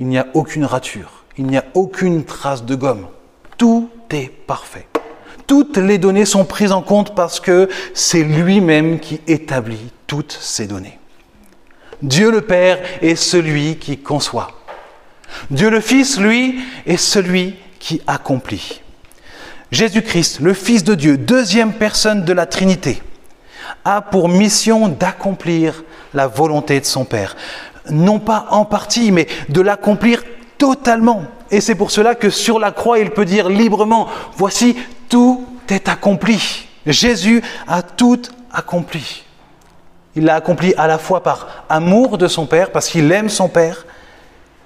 il 0.00 0.06
n'y 0.06 0.18
a 0.18 0.26
aucune 0.34 0.64
rature, 0.64 1.24
il 1.38 1.46
n'y 1.46 1.56
a 1.56 1.64
aucune 1.74 2.24
trace 2.24 2.64
de 2.64 2.74
gomme. 2.74 3.06
Tout 3.56 3.88
est 4.10 4.30
parfait. 4.46 4.86
Toutes 5.46 5.76
les 5.76 5.98
données 5.98 6.24
sont 6.24 6.44
prises 6.44 6.72
en 6.72 6.82
compte 6.82 7.14
parce 7.14 7.40
que 7.40 7.68
c'est 7.92 8.22
lui-même 8.22 8.98
qui 8.98 9.20
établit 9.26 9.90
toutes 10.06 10.36
ces 10.40 10.66
données. 10.66 10.98
Dieu 12.02 12.30
le 12.30 12.40
Père 12.40 12.78
est 13.02 13.16
celui 13.16 13.76
qui 13.76 13.98
conçoit. 13.98 14.50
Dieu 15.50 15.70
le 15.70 15.80
Fils, 15.80 16.18
lui, 16.18 16.60
est 16.86 16.96
celui 16.96 17.56
qui 17.78 18.00
accomplit. 18.06 18.82
Jésus-Christ, 19.74 20.38
le 20.38 20.54
Fils 20.54 20.84
de 20.84 20.94
Dieu, 20.94 21.18
deuxième 21.18 21.72
personne 21.72 22.24
de 22.24 22.32
la 22.32 22.46
Trinité, 22.46 23.02
a 23.84 24.00
pour 24.00 24.28
mission 24.28 24.86
d'accomplir 24.86 25.82
la 26.14 26.28
volonté 26.28 26.78
de 26.78 26.84
son 26.84 27.04
Père. 27.04 27.34
Non 27.90 28.20
pas 28.20 28.46
en 28.50 28.64
partie, 28.64 29.10
mais 29.10 29.26
de 29.48 29.60
l'accomplir 29.60 30.22
totalement. 30.58 31.24
Et 31.50 31.60
c'est 31.60 31.74
pour 31.74 31.90
cela 31.90 32.14
que 32.14 32.30
sur 32.30 32.60
la 32.60 32.70
croix, 32.70 33.00
il 33.00 33.10
peut 33.10 33.24
dire 33.24 33.48
librement, 33.48 34.06
voici, 34.36 34.76
tout 35.08 35.44
est 35.68 35.88
accompli. 35.88 36.68
Jésus 36.86 37.42
a 37.66 37.82
tout 37.82 38.22
accompli. 38.52 39.24
Il 40.14 40.24
l'a 40.24 40.36
accompli 40.36 40.72
à 40.76 40.86
la 40.86 40.98
fois 40.98 41.24
par 41.24 41.64
amour 41.68 42.16
de 42.16 42.28
son 42.28 42.46
Père, 42.46 42.70
parce 42.70 42.88
qu'il 42.88 43.10
aime 43.10 43.28
son 43.28 43.48
Père, 43.48 43.86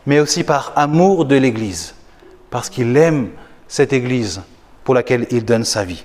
mais 0.04 0.20
aussi 0.20 0.44
par 0.44 0.74
amour 0.76 1.24
de 1.24 1.36
l'Église, 1.36 1.94
parce 2.50 2.68
qu'il 2.68 2.94
aime 2.98 3.30
cette 3.68 3.94
Église 3.94 4.42
pour 4.88 4.94
laquelle 4.94 5.26
il 5.30 5.44
donne 5.44 5.64
sa 5.64 5.84
vie. 5.84 6.02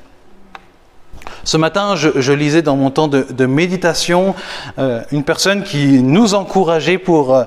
Ce 1.45 1.55
matin, 1.55 1.95
je, 1.95 2.33
lisais 2.33 2.61
dans 2.61 2.75
mon 2.75 2.91
temps 2.91 3.07
de, 3.07 3.45
méditation 3.45 4.35
euh, 4.77 5.01
une 5.13 5.23
personne 5.23 5.63
qui 5.63 6.03
nous 6.03 6.33
encourageait 6.33 6.97
pour 6.97 7.33
euh, 7.33 7.45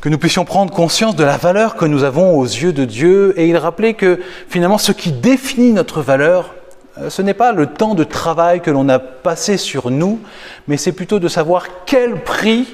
que 0.00 0.08
nous 0.08 0.16
puissions 0.16 0.44
prendre 0.44 0.72
conscience 0.72 1.16
de 1.16 1.24
la 1.24 1.36
valeur 1.36 1.74
que 1.74 1.84
nous 1.84 2.04
avons 2.04 2.38
aux 2.38 2.44
yeux 2.44 2.72
de 2.72 2.84
Dieu, 2.84 3.34
et 3.36 3.48
il 3.48 3.56
rappelait 3.56 3.94
que 3.94 4.20
finalement 4.48 4.78
ce 4.78 4.92
qui 4.92 5.10
définit 5.10 5.72
notre 5.72 6.00
valeur, 6.00 6.54
euh, 6.98 7.10
ce 7.10 7.20
n'est 7.20 7.34
pas 7.34 7.50
le 7.50 7.66
temps 7.66 7.96
de 7.96 8.04
travail 8.04 8.60
que 8.60 8.70
l'on 8.70 8.88
a 8.88 9.00
passé 9.00 9.56
sur 9.56 9.90
nous, 9.90 10.20
mais 10.68 10.76
c'est 10.76 10.92
plutôt 10.92 11.18
de 11.18 11.26
savoir 11.26 11.66
quel 11.86 12.22
prix 12.22 12.68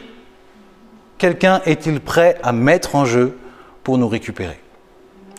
quelqu'un 1.17 1.63
est-il 1.65 2.01
prêt 2.01 2.37
à 2.43 2.53
mettre 2.53 2.97
en 2.97 3.07
jeu 3.07 3.39
pour 3.83 3.97
nous 3.97 4.09
récupérer. 4.09 4.61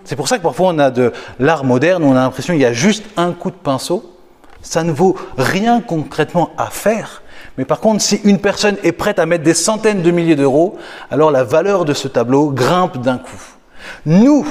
C'est 0.04 0.16
pour 0.16 0.28
ça 0.28 0.38
que 0.38 0.44
parfois 0.44 0.70
on 0.70 0.80
a 0.80 0.92
de 0.92 1.12
l'art 1.40 1.64
moderne, 1.64 2.04
on 2.04 2.12
a 2.12 2.22
l'impression 2.22 2.54
qu'il 2.54 2.62
y 2.62 2.66
a 2.66 2.74
juste 2.74 3.04
un 3.18 3.32
coup 3.32 3.52
de 3.52 3.56
pinceau, 3.56 4.18
ça 4.62 4.84
ne 4.84 4.92
vaut 4.92 5.16
rien 5.38 5.82
concrètement 5.82 6.52
à 6.58 6.68
faire. 6.68 7.22
Mais 7.58 7.66
par 7.66 7.80
contre, 7.80 8.02
si 8.02 8.22
une 8.24 8.40
personne 8.40 8.78
est 8.84 8.92
prête 8.92 9.20
à 9.20 9.26
mettre 9.26 9.44
des 9.44 9.54
centaines 9.54 10.02
de 10.02 10.12
milliers 10.12 10.36
d'euros, 10.36 10.78
alors 11.10 11.32
la 11.32 11.44
valeur 11.44 11.86
de 11.86 11.94
ce 11.94 12.08
tableau 12.08 12.50
grimpe 12.50 12.98
d'un 13.02 13.18
coup. 13.18 13.42
Nous, 14.06 14.46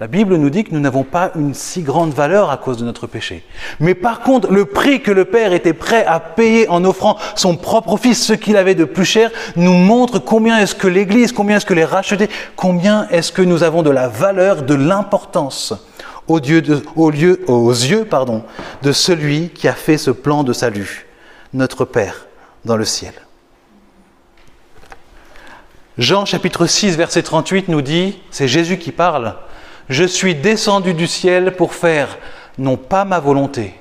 la 0.00 0.06
Bible 0.06 0.36
nous 0.36 0.48
dit 0.48 0.64
que 0.64 0.72
nous 0.72 0.80
n'avons 0.80 1.04
pas 1.04 1.30
une 1.36 1.52
si 1.52 1.82
grande 1.82 2.14
valeur 2.14 2.50
à 2.50 2.56
cause 2.56 2.78
de 2.78 2.86
notre 2.86 3.06
péché. 3.06 3.44
Mais 3.80 3.94
par 3.94 4.20
contre, 4.20 4.50
le 4.50 4.64
prix 4.64 5.02
que 5.02 5.10
le 5.10 5.26
Père 5.26 5.52
était 5.52 5.74
prêt 5.74 6.06
à 6.06 6.20
payer 6.20 6.66
en 6.70 6.86
offrant 6.86 7.18
son 7.36 7.54
propre 7.54 7.98
Fils, 7.98 8.24
ce 8.24 8.32
qu'il 8.32 8.56
avait 8.56 8.74
de 8.74 8.86
plus 8.86 9.04
cher, 9.04 9.30
nous 9.56 9.74
montre 9.74 10.18
combien 10.18 10.58
est-ce 10.58 10.74
que 10.74 10.88
l'Église, 10.88 11.32
combien 11.32 11.58
est-ce 11.58 11.66
que 11.66 11.74
les 11.74 11.84
rachetés, 11.84 12.30
combien 12.56 13.08
est-ce 13.10 13.30
que 13.30 13.42
nous 13.42 13.62
avons 13.62 13.82
de 13.82 13.90
la 13.90 14.08
valeur, 14.08 14.62
de 14.62 14.74
l'importance 14.74 15.74
aux, 16.28 16.40
yeux 16.40 16.62
de 16.62 16.82
celui 18.92 19.50
qui 19.50 19.68
a 19.68 19.74
fait 19.74 19.98
ce 19.98 20.10
plan 20.10 20.44
de 20.44 20.54
salut, 20.54 21.08
notre 21.52 21.84
Père 21.84 22.26
dans 22.64 22.78
le 22.78 22.86
ciel. 22.86 23.12
Jean 25.98 26.24
chapitre 26.24 26.64
6 26.64 26.96
verset 26.96 27.22
38 27.22 27.68
nous 27.68 27.82
dit, 27.82 28.18
c'est 28.30 28.48
Jésus 28.48 28.78
qui 28.78 28.92
parle, 28.92 29.34
je 29.90 30.04
suis 30.04 30.36
descendu 30.36 30.94
du 30.94 31.08
ciel 31.08 31.56
pour 31.56 31.74
faire 31.74 32.16
non 32.58 32.76
pas 32.76 33.04
ma 33.04 33.18
volonté, 33.18 33.74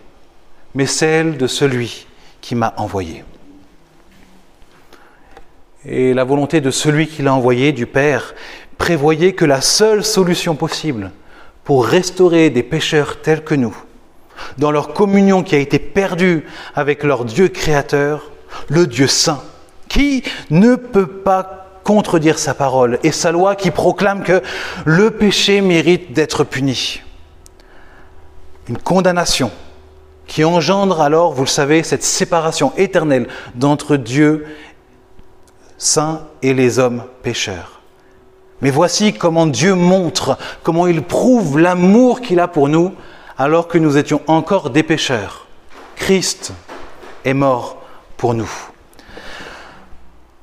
mais 0.74 0.88
celle 0.88 1.38
de 1.38 1.46
celui 1.46 2.08
qui 2.42 2.56
m'a 2.56 2.74
envoyé. 2.78 3.24
Et 5.86 6.14
la 6.16 6.24
volonté 6.24 6.62
de 6.62 6.72
celui 6.72 7.08
qui 7.08 7.22
l'a 7.22 7.34
envoyé, 7.34 7.72
du 7.72 7.86
Père, 7.86 8.34
prévoyait 8.80 9.34
que 9.34 9.46
la 9.46 9.62
seule 9.62 10.04
solution 10.04 10.56
possible 10.56 11.12
pour 11.64 11.86
restaurer 11.86 12.50
des 12.50 12.64
pécheurs 12.64 13.22
tels 13.22 13.44
que 13.44 13.56
nous, 13.56 13.78
dans 14.58 14.72
leur 14.72 14.94
communion 14.94 15.44
qui 15.44 15.56
a 15.56 15.60
été 15.60 15.78
perdue 15.78 16.44
avec 16.74 17.04
leur 17.04 17.24
Dieu 17.24 17.50
créateur, 17.50 18.32
le 18.68 18.88
Dieu 18.88 19.06
saint, 19.08 19.44
qui 19.88 20.24
ne 20.50 20.76
peut 20.76 21.08
pas 21.08 21.59
contredire 21.90 22.38
sa 22.38 22.54
parole 22.54 23.00
et 23.02 23.12
sa 23.12 23.32
loi 23.32 23.56
qui 23.56 23.72
proclame 23.72 24.22
que 24.22 24.44
le 24.86 25.10
péché 25.10 25.60
mérite 25.60 26.14
d'être 26.14 26.44
puni. 26.44 27.02
Une 28.68 28.78
condamnation 28.78 29.50
qui 30.28 30.44
engendre 30.44 31.02
alors, 31.02 31.34
vous 31.34 31.46
le 31.46 31.48
savez, 31.48 31.82
cette 31.82 32.04
séparation 32.04 32.74
éternelle 32.78 33.28
d'entre 33.56 33.96
Dieu 33.96 34.46
saint 35.80 36.28
et 36.44 36.54
les 36.54 36.78
hommes 36.78 37.06
pécheurs. 37.24 37.82
Mais 38.62 38.70
voici 38.70 39.14
comment 39.14 39.48
Dieu 39.48 39.74
montre, 39.74 40.38
comment 40.62 40.86
il 40.86 41.02
prouve 41.02 41.58
l'amour 41.58 42.22
qu'il 42.22 42.40
a 42.40 42.48
pour 42.48 42.70
nous 42.70 42.94
alors 43.36 43.68
que 43.68 43.80
nous 43.80 43.98
étions 43.98 44.22
encore 44.28 44.70
des 44.70 44.84
pécheurs. 44.84 45.48
Christ 45.96 46.54
est 47.26 47.34
mort 47.34 47.82
pour 48.16 48.36
nous. 48.36 48.52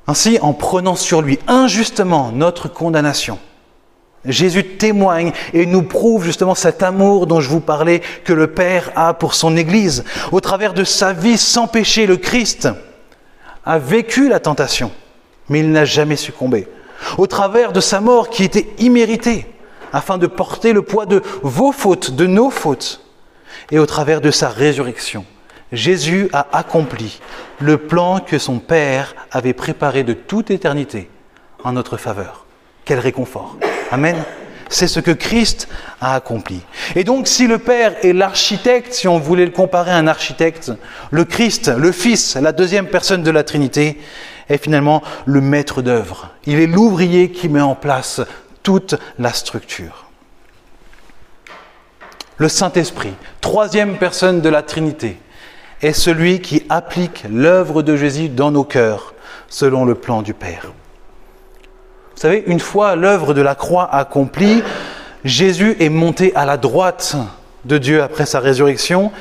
Ainsi, 0.07 0.39
en 0.41 0.53
prenant 0.53 0.95
sur 0.95 1.21
lui 1.21 1.39
injustement 1.47 2.31
notre 2.31 2.69
condamnation, 2.69 3.39
Jésus 4.25 4.63
témoigne 4.77 5.31
et 5.53 5.65
nous 5.65 5.83
prouve 5.83 6.25
justement 6.25 6.55
cet 6.55 6.83
amour 6.83 7.27
dont 7.27 7.39
je 7.39 7.49
vous 7.49 7.59
parlais 7.59 8.01
que 8.23 8.33
le 8.33 8.47
Père 8.47 8.91
a 8.95 9.13
pour 9.13 9.33
son 9.33 9.55
Église. 9.55 10.03
Au 10.31 10.41
travers 10.41 10.73
de 10.73 10.83
sa 10.83 11.13
vie 11.13 11.37
sans 11.37 11.67
péché, 11.67 12.07
le 12.07 12.17
Christ 12.17 12.67
a 13.65 13.79
vécu 13.79 14.27
la 14.27 14.39
tentation, 14.39 14.91
mais 15.49 15.59
il 15.59 15.71
n'a 15.71 15.85
jamais 15.85 16.15
succombé. 16.15 16.67
Au 17.17 17.27
travers 17.27 17.71
de 17.73 17.79
sa 17.79 18.01
mort 18.01 18.29
qui 18.29 18.43
était 18.43 18.67
imméritée, 18.79 19.45
afin 19.93 20.17
de 20.17 20.27
porter 20.27 20.73
le 20.73 20.81
poids 20.81 21.05
de 21.05 21.21
vos 21.41 21.71
fautes, 21.71 22.11
de 22.11 22.25
nos 22.25 22.49
fautes. 22.49 23.01
Et 23.71 23.79
au 23.79 23.85
travers 23.85 24.21
de 24.21 24.31
sa 24.31 24.49
résurrection, 24.49 25.25
Jésus 25.71 26.29
a 26.33 26.47
accompli 26.53 27.19
le 27.59 27.77
plan 27.77 28.19
que 28.19 28.37
son 28.37 28.59
Père 28.59 29.15
avait 29.31 29.53
préparé 29.53 30.03
de 30.03 30.13
toute 30.13 30.51
éternité 30.51 31.09
en 31.63 31.73
notre 31.73 31.97
faveur. 31.97 32.45
Quel 32.85 32.99
réconfort. 32.99 33.57
Amen. 33.91 34.15
C'est 34.69 34.87
ce 34.87 34.99
que 34.99 35.11
Christ 35.11 35.67
a 36.01 36.15
accompli. 36.15 36.61
Et 36.95 37.03
donc 37.03 37.27
si 37.27 37.47
le 37.47 37.57
Père 37.57 37.95
est 38.03 38.13
l'architecte, 38.13 38.93
si 38.93 39.07
on 39.07 39.17
voulait 39.17 39.45
le 39.45 39.51
comparer 39.51 39.91
à 39.91 39.97
un 39.97 40.07
architecte, 40.07 40.71
le 41.11 41.23
Christ, 41.25 41.69
le 41.69 41.91
Fils, 41.91 42.35
la 42.35 42.51
deuxième 42.51 42.87
personne 42.87 43.23
de 43.23 43.31
la 43.31 43.43
Trinité, 43.43 43.97
est 44.49 44.61
finalement 44.61 45.03
le 45.25 45.41
maître 45.41 45.81
d'œuvre. 45.81 46.29
Il 46.45 46.59
est 46.59 46.67
l'ouvrier 46.67 47.31
qui 47.31 47.49
met 47.49 47.61
en 47.61 47.75
place 47.75 48.21
toute 48.63 48.95
la 49.19 49.33
structure. 49.33 50.05
Le 52.37 52.49
Saint-Esprit, 52.49 53.13
troisième 53.41 53.97
personne 53.97 54.41
de 54.41 54.49
la 54.49 54.61
Trinité, 54.61 55.17
est 55.81 55.93
celui 55.93 56.41
qui 56.41 56.63
applique 56.69 57.23
l'œuvre 57.29 57.81
de 57.81 57.95
Jésus 57.95 58.29
dans 58.29 58.51
nos 58.51 58.63
cœurs, 58.63 59.13
selon 59.47 59.85
le 59.85 59.95
plan 59.95 60.21
du 60.21 60.33
Père. 60.33 60.71
Vous 62.15 62.21
savez, 62.21 62.43
une 62.47 62.59
fois 62.59 62.95
l'œuvre 62.95 63.33
de 63.33 63.41
la 63.41 63.53
croix 63.53 63.87
accomplie, 63.93 64.63
Jésus 65.23 65.75
est 65.79 65.89
monté 65.89 66.35
à 66.35 66.45
la 66.45 66.57
droite 66.57 67.15
de 67.65 67.77
Dieu 67.77 68.01
après 68.01 68.25
sa 68.25 68.39
résurrection. 68.39 69.11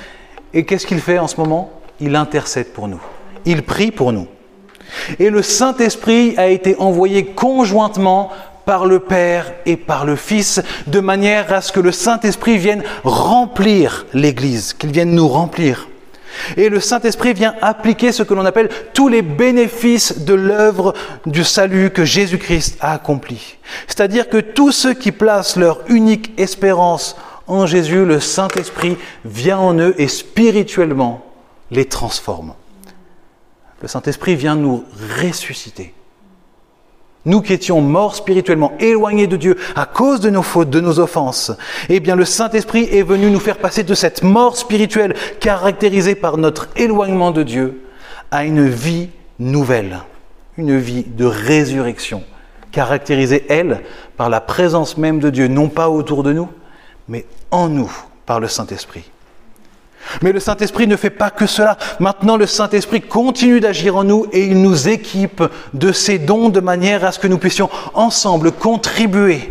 Et 0.55 0.65
qu'est-ce 0.65 0.87
qu'il 0.87 1.01
fait 1.01 1.19
en 1.19 1.27
ce 1.27 1.37
moment? 1.37 1.73
Il 2.01 2.17
intercède 2.17 2.73
pour 2.73 2.89
nous. 2.89 3.03
Il 3.45 3.63
prie 3.63 3.91
pour 3.91 4.13
nous. 4.13 4.29
Et 5.19 5.31
le 5.31 5.43
Saint-Esprit 5.43 6.35
a 6.39 6.49
été 6.49 6.77
envoyé 6.79 7.27
conjointement 7.27 8.31
par 8.65 8.87
le 8.87 9.01
Père 9.01 9.53
et 9.65 9.77
par 9.77 10.05
le 10.05 10.17
Fils, 10.17 10.63
de 10.87 11.01
manière 11.01 11.53
à 11.53 11.61
ce 11.61 11.73
que 11.73 11.81
le 11.81 11.93
Saint-Esprit 11.93 12.59
vienne 12.59 12.83
remplir 13.05 14.07
l'Église, 14.13 14.73
qu'il 14.73 14.91
vienne 14.91 15.15
nous 15.15 15.29
remplir. 15.29 15.89
Et 16.57 16.69
le 16.69 16.81
Saint-Esprit 16.81 17.35
vient 17.35 17.55
appliquer 17.63 18.13
ce 18.13 18.23
que 18.23 18.35
l'on 18.35 18.45
appelle 18.45 18.69
tous 18.95 19.09
les 19.09 19.23
bénéfices 19.23 20.21
de 20.25 20.35
l'œuvre 20.35 20.95
du 21.27 21.45
salut 21.45 21.91
que 21.91 22.05
Jésus-Christ 22.05 22.79
a 22.81 22.93
accompli. 22.93 23.57
C'est-à-dire 23.87 24.29
que 24.29 24.39
tous 24.39 24.73
ceux 24.73 24.95
qui 24.95 25.13
placent 25.13 25.57
leur 25.57 25.81
unique 25.89 26.33
espérance 26.39 27.17
en 27.47 27.67
Jésus, 27.67 28.05
le 28.05 28.21
Saint-Esprit 28.21 28.97
vient 29.25 29.59
en 29.59 29.79
eux 29.79 29.95
et 29.99 30.09
spirituellement 30.09 31.25
les 31.71 31.85
transforme. 31.85 32.55
Le 33.83 33.89
Saint-Esprit 33.89 34.37
vient 34.37 34.57
nous 34.57 34.85
ressusciter. 35.23 35.95
Nous 37.27 37.43
qui 37.43 37.53
étions 37.53 37.81
morts 37.81 38.15
spirituellement, 38.15 38.73
éloignés 38.79 39.27
de 39.27 39.37
Dieu 39.37 39.59
à 39.75 39.85
cause 39.85 40.21
de 40.21 40.31
nos 40.31 40.43
fautes, 40.43 40.71
de 40.71 40.81
nos 40.81 41.01
offenses, 41.01 41.51
eh 41.89 41.99
bien 41.99 42.15
le 42.15 42.25
Saint-Esprit 42.25 42.89
est 42.91 43.03
venu 43.03 43.31
nous 43.31 43.41
faire 43.41 43.59
passer 43.59 43.83
de 43.83 43.95
cette 43.95 44.23
mort 44.23 44.57
spirituelle 44.57 45.15
caractérisée 45.41 46.15
par 46.15 46.39
notre 46.39 46.69
éloignement 46.77 47.33
de 47.33 47.43
Dieu 47.43 47.83
à 48.31 48.45
une 48.45 48.69
vie 48.69 49.11
nouvelle, 49.41 49.99
une 50.57 50.79
vie 50.79 51.03
de 51.03 51.25
résurrection, 51.25 52.23
caractérisée, 52.71 53.45
elle, 53.49 53.83
par 54.17 54.31
la 54.31 54.41
présence 54.41 54.97
même 54.97 55.19
de 55.19 55.31
Dieu, 55.31 55.49
non 55.49 55.69
pas 55.69 55.91
autour 55.91 56.23
de 56.23 56.33
nous, 56.33 56.49
mais 57.09 57.27
en 57.51 57.69
nous, 57.69 57.93
par 58.25 58.39
le 58.39 58.47
Saint-Esprit. 58.47 59.11
Mais 60.23 60.33
le 60.33 60.41
Saint-Esprit 60.41 60.87
ne 60.87 60.97
fait 60.97 61.11
pas 61.11 61.31
que 61.31 61.47
cela. 61.47 61.77
Maintenant, 62.01 62.37
le 62.37 62.47
Saint-Esprit 62.47 63.03
continue 63.03 63.61
d'agir 63.61 63.97
en 63.97 64.05
nous 64.05 64.27
et 64.33 64.45
il 64.47 64.61
nous 64.61 64.89
équipe 64.89 65.43
de 65.75 65.93
ses 65.93 66.19
dons 66.19 66.49
de 66.49 66.61
manière 66.61 67.05
à 67.05 67.13
ce 67.13 67.19
que 67.19 67.29
nous 67.29 67.39
puissions 67.39 67.71
ensemble 67.95 68.53
contribuer 68.53 69.51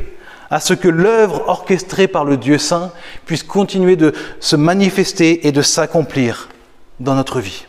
à 0.49 0.59
ce 0.59 0.73
que 0.73 0.87
l'œuvre 0.87 1.43
orchestrée 1.47 2.07
par 2.07 2.25
le 2.25 2.37
Dieu 2.37 2.57
Saint 2.57 2.91
puisse 3.25 3.43
continuer 3.43 3.95
de 3.95 4.13
se 4.39 4.55
manifester 4.55 5.47
et 5.47 5.51
de 5.51 5.61
s'accomplir 5.61 6.49
dans 6.99 7.15
notre 7.15 7.39
vie. 7.39 7.65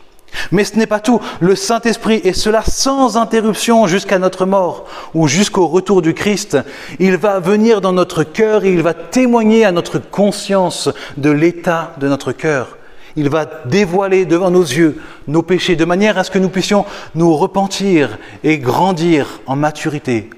Mais 0.51 0.63
ce 0.63 0.77
n'est 0.77 0.87
pas 0.87 0.99
tout. 0.99 1.19
Le 1.39 1.55
Saint-Esprit, 1.55 2.21
et 2.23 2.33
cela 2.33 2.61
sans 2.63 3.17
interruption 3.17 3.87
jusqu'à 3.87 4.19
notre 4.19 4.45
mort 4.45 4.85
ou 5.13 5.27
jusqu'au 5.27 5.67
retour 5.67 6.01
du 6.01 6.13
Christ, 6.13 6.57
il 6.99 7.17
va 7.17 7.39
venir 7.39 7.81
dans 7.81 7.93
notre 7.93 8.23
cœur 8.23 8.63
et 8.63 8.71
il 8.71 8.81
va 8.81 8.93
témoigner 8.93 9.65
à 9.65 9.71
notre 9.71 9.99
conscience 9.99 10.89
de 11.17 11.31
l'état 11.31 11.93
de 11.99 12.07
notre 12.07 12.31
cœur. 12.31 12.76
Il 13.17 13.29
va 13.29 13.45
dévoiler 13.65 14.25
devant 14.25 14.51
nos 14.51 14.61
yeux 14.61 15.01
nos 15.27 15.41
péchés 15.41 15.75
de 15.75 15.85
manière 15.85 16.19
à 16.19 16.23
ce 16.23 16.29
que 16.29 16.37
nous 16.37 16.49
puissions 16.49 16.85
nous 17.15 17.35
repentir 17.35 18.19
et 18.43 18.59
grandir 18.59 19.41
en 19.47 19.55
maturité 19.55 20.29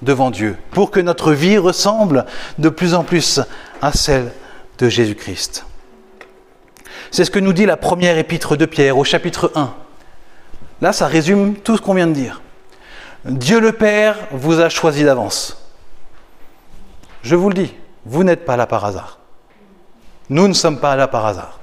devant 0.00 0.30
Dieu 0.30 0.56
pour 0.70 0.90
que 0.90 0.98
notre 0.98 1.32
vie 1.32 1.58
ressemble 1.58 2.24
de 2.58 2.70
plus 2.70 2.94
en 2.94 3.04
plus 3.04 3.40
à 3.82 3.92
celle 3.92 4.32
de 4.78 4.88
Jésus-Christ. 4.88 5.66
C'est 7.10 7.26
ce 7.26 7.30
que 7.30 7.38
nous 7.38 7.52
dit 7.52 7.66
la 7.66 7.76
première 7.76 8.16
épître 8.16 8.56
de 8.56 8.64
Pierre 8.64 8.96
au 8.96 9.04
chapitre 9.04 9.52
1. 9.54 9.74
Là, 10.80 10.92
ça 10.94 11.06
résume 11.06 11.54
tout 11.54 11.76
ce 11.76 11.82
qu'on 11.82 11.94
vient 11.94 12.06
de 12.06 12.12
dire. 12.12 12.40
Dieu 13.26 13.60
le 13.60 13.72
Père 13.72 14.16
vous 14.30 14.60
a 14.60 14.70
choisi 14.70 15.04
d'avance. 15.04 15.70
Je 17.22 17.36
vous 17.36 17.50
le 17.50 17.54
dis, 17.54 17.74
vous 18.06 18.24
n'êtes 18.24 18.46
pas 18.46 18.56
là 18.56 18.66
par 18.66 18.86
hasard. 18.86 19.18
Nous 20.30 20.48
ne 20.48 20.54
sommes 20.54 20.80
pas 20.80 20.96
là 20.96 21.08
par 21.08 21.26
hasard. 21.26 21.58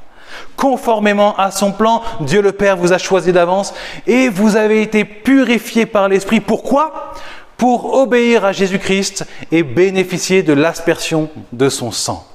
Conformément 0.64 1.36
à 1.36 1.52
son 1.52 1.74
plan, 1.74 2.02
Dieu 2.22 2.42
le 2.42 2.54
Père 2.54 2.78
vous 2.78 2.94
a 2.94 2.98
choisi 2.98 3.34
d'avance 3.34 3.74
et 4.08 4.30
vous 4.30 4.56
avez 4.56 4.82
été 4.82 5.04
purifiés 5.04 5.86
par 5.86 6.08
l'Esprit. 6.08 6.40
Pourquoi? 6.40 7.12
Pour 7.58 7.96
obéir 7.96 8.46
à 8.46 8.54
Jésus-Christ 8.54 9.26
et 9.52 9.62
bénéficier 9.62 10.42
de 10.42 10.54
l'aspersion 10.54 11.30
de 11.52 11.68
son 11.68 11.92
sang. 11.92 12.26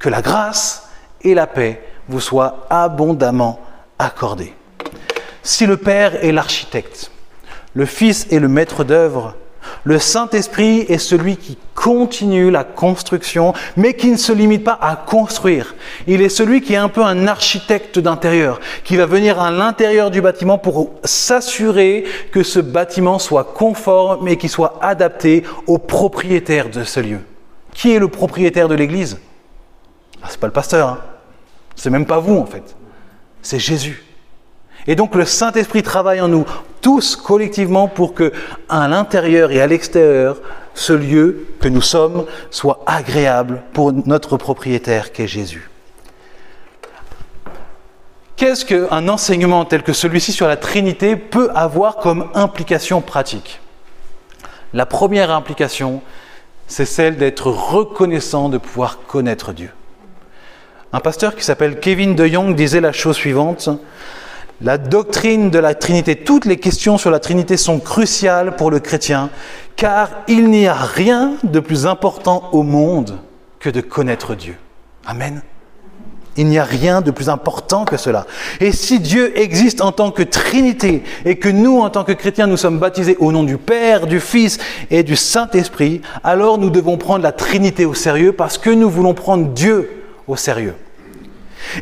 Que 0.00 0.08
la 0.08 0.20
grâce 0.20 0.88
et 1.22 1.32
la 1.32 1.46
paix 1.46 1.80
vous 2.08 2.18
soient 2.18 2.66
abondamment 2.70 3.60
accordées. 4.00 4.52
Si 5.44 5.64
le 5.64 5.76
Père 5.76 6.24
est 6.24 6.32
l'architecte, 6.32 7.12
le 7.74 7.86
Fils 7.86 8.26
est 8.32 8.40
le 8.40 8.48
maître 8.48 8.82
d'œuvre, 8.82 9.36
le 9.84 9.98
Saint-Esprit 9.98 10.80
est 10.88 10.98
celui 10.98 11.36
qui 11.36 11.58
continue 11.74 12.50
la 12.50 12.64
construction, 12.64 13.52
mais 13.76 13.94
qui 13.94 14.10
ne 14.10 14.16
se 14.16 14.32
limite 14.32 14.64
pas 14.64 14.78
à 14.80 14.96
construire. 14.96 15.74
Il 16.06 16.22
est 16.22 16.28
celui 16.28 16.60
qui 16.60 16.74
est 16.74 16.78
un 16.78 16.88
peu 16.88 17.02
un 17.02 17.26
architecte 17.26 17.98
d'intérieur, 17.98 18.60
qui 18.84 18.96
va 18.96 19.06
venir 19.06 19.40
à 19.40 19.50
l'intérieur 19.50 20.10
du 20.10 20.20
bâtiment 20.20 20.58
pour 20.58 20.90
s'assurer 21.04 22.04
que 22.32 22.42
ce 22.42 22.60
bâtiment 22.60 23.18
soit 23.18 23.44
conforme 23.44 24.28
et 24.28 24.36
qu'il 24.36 24.50
soit 24.50 24.78
adapté 24.82 25.44
au 25.66 25.78
propriétaire 25.78 26.70
de 26.70 26.84
ce 26.84 27.00
lieu. 27.00 27.20
Qui 27.74 27.92
est 27.92 27.98
le 27.98 28.08
propriétaire 28.08 28.68
de 28.68 28.74
l'Église? 28.74 29.18
Ah, 30.22 30.26
Ce 30.28 30.32
n'est 30.32 30.40
pas 30.40 30.46
le 30.46 30.52
pasteur. 30.52 30.88
Hein 30.88 30.98
c'est 31.76 31.90
même 31.90 32.06
pas 32.06 32.18
vous 32.18 32.36
en 32.36 32.46
fait. 32.46 32.74
C'est 33.42 33.60
Jésus. 33.60 34.02
Et 34.86 34.94
donc 34.94 35.14
le 35.14 35.24
Saint-Esprit 35.24 35.82
travaille 35.82 36.20
en 36.20 36.28
nous 36.28 36.46
tous 36.80 37.16
collectivement 37.16 37.88
pour 37.88 38.14
que 38.14 38.32
à 38.68 38.86
l'intérieur 38.86 39.50
et 39.50 39.60
à 39.60 39.66
l'extérieur, 39.66 40.38
ce 40.74 40.92
lieu 40.92 41.46
que 41.60 41.68
nous 41.68 41.82
sommes 41.82 42.26
soit 42.50 42.82
agréable 42.86 43.62
pour 43.72 43.92
notre 43.92 44.36
propriétaire 44.36 45.12
qui 45.12 45.22
est 45.22 45.26
Jésus. 45.26 45.68
Qu'est-ce 48.36 48.66
qu'un 48.66 49.08
enseignement 49.08 49.64
tel 49.64 49.82
que 49.82 49.94
celui-ci 49.94 50.30
sur 50.32 50.46
la 50.46 50.58
Trinité 50.58 51.16
peut 51.16 51.50
avoir 51.54 51.96
comme 51.96 52.28
implication 52.34 53.00
pratique? 53.00 53.60
La 54.74 54.84
première 54.84 55.30
implication, 55.30 56.02
c'est 56.68 56.84
celle 56.84 57.16
d'être 57.16 57.46
reconnaissant 57.50 58.50
de 58.50 58.58
pouvoir 58.58 58.98
connaître 59.06 59.54
Dieu. 59.54 59.70
Un 60.92 61.00
pasteur 61.00 61.34
qui 61.34 61.44
s'appelle 61.44 61.80
Kevin 61.80 62.14
de 62.14 62.26
Jong 62.26 62.54
disait 62.54 62.82
la 62.82 62.92
chose 62.92 63.16
suivante. 63.16 63.70
La 64.62 64.78
doctrine 64.78 65.50
de 65.50 65.58
la 65.58 65.74
Trinité, 65.74 66.16
toutes 66.16 66.46
les 66.46 66.56
questions 66.56 66.96
sur 66.96 67.10
la 67.10 67.20
Trinité 67.20 67.58
sont 67.58 67.78
cruciales 67.78 68.56
pour 68.56 68.70
le 68.70 68.80
chrétien, 68.80 69.28
car 69.76 70.10
il 70.28 70.48
n'y 70.48 70.66
a 70.66 70.74
rien 70.74 71.34
de 71.44 71.60
plus 71.60 71.86
important 71.86 72.48
au 72.52 72.62
monde 72.62 73.18
que 73.60 73.68
de 73.68 73.82
connaître 73.82 74.34
Dieu. 74.34 74.56
Amen. 75.04 75.42
Il 76.38 76.46
n'y 76.46 76.58
a 76.58 76.64
rien 76.64 77.02
de 77.02 77.10
plus 77.10 77.28
important 77.28 77.84
que 77.84 77.98
cela. 77.98 78.26
Et 78.60 78.72
si 78.72 78.98
Dieu 78.98 79.38
existe 79.38 79.82
en 79.82 79.92
tant 79.92 80.10
que 80.10 80.22
Trinité 80.22 81.02
et 81.26 81.36
que 81.36 81.48
nous, 81.50 81.80
en 81.80 81.90
tant 81.90 82.04
que 82.04 82.12
chrétiens, 82.12 82.46
nous 82.46 82.56
sommes 82.56 82.78
baptisés 82.78 83.16
au 83.20 83.32
nom 83.32 83.42
du 83.42 83.58
Père, 83.58 84.06
du 84.06 84.20
Fils 84.20 84.58
et 84.90 85.02
du 85.02 85.16
Saint-Esprit, 85.16 86.00
alors 86.24 86.56
nous 86.56 86.70
devons 86.70 86.96
prendre 86.96 87.22
la 87.22 87.32
Trinité 87.32 87.84
au 87.84 87.94
sérieux 87.94 88.32
parce 88.32 88.56
que 88.56 88.70
nous 88.70 88.88
voulons 88.88 89.14
prendre 89.14 89.48
Dieu 89.48 90.04
au 90.26 90.36
sérieux. 90.36 90.74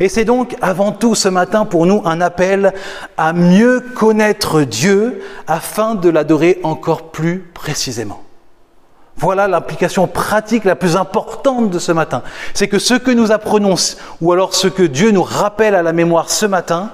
Et 0.01 0.09
c'est 0.09 0.25
donc 0.25 0.57
avant 0.61 0.93
tout 0.93 1.15
ce 1.15 1.29
matin 1.29 1.65
pour 1.65 1.87
nous 1.87 2.03
un 2.05 2.21
appel 2.21 2.73
à 3.17 3.33
mieux 3.33 3.81
connaître 3.81 4.63
Dieu 4.63 5.23
afin 5.47 5.95
de 5.95 6.09
l'adorer 6.09 6.61
encore 6.63 7.11
plus 7.11 7.41
précisément. 7.55 8.23
Voilà 9.17 9.47
l'application 9.47 10.07
pratique 10.07 10.65
la 10.65 10.75
plus 10.75 10.97
importante 10.97 11.71
de 11.71 11.79
ce 11.79 11.93
matin. 11.93 12.23
C'est 12.53 12.69
que 12.69 12.79
ce 12.81 12.95
que 12.95 13.13
nous 13.13 13.31
apprenons, 13.31 13.77
ou 14.21 14.33
alors 14.33 14.55
ce 14.55 14.67
que 14.67 14.83
Dieu 14.83 15.13
nous 15.13 15.23
rappelle 15.23 15.75
à 15.75 15.83
la 15.83 15.93
mémoire 15.93 16.31
ce 16.31 16.47
matin, 16.47 16.91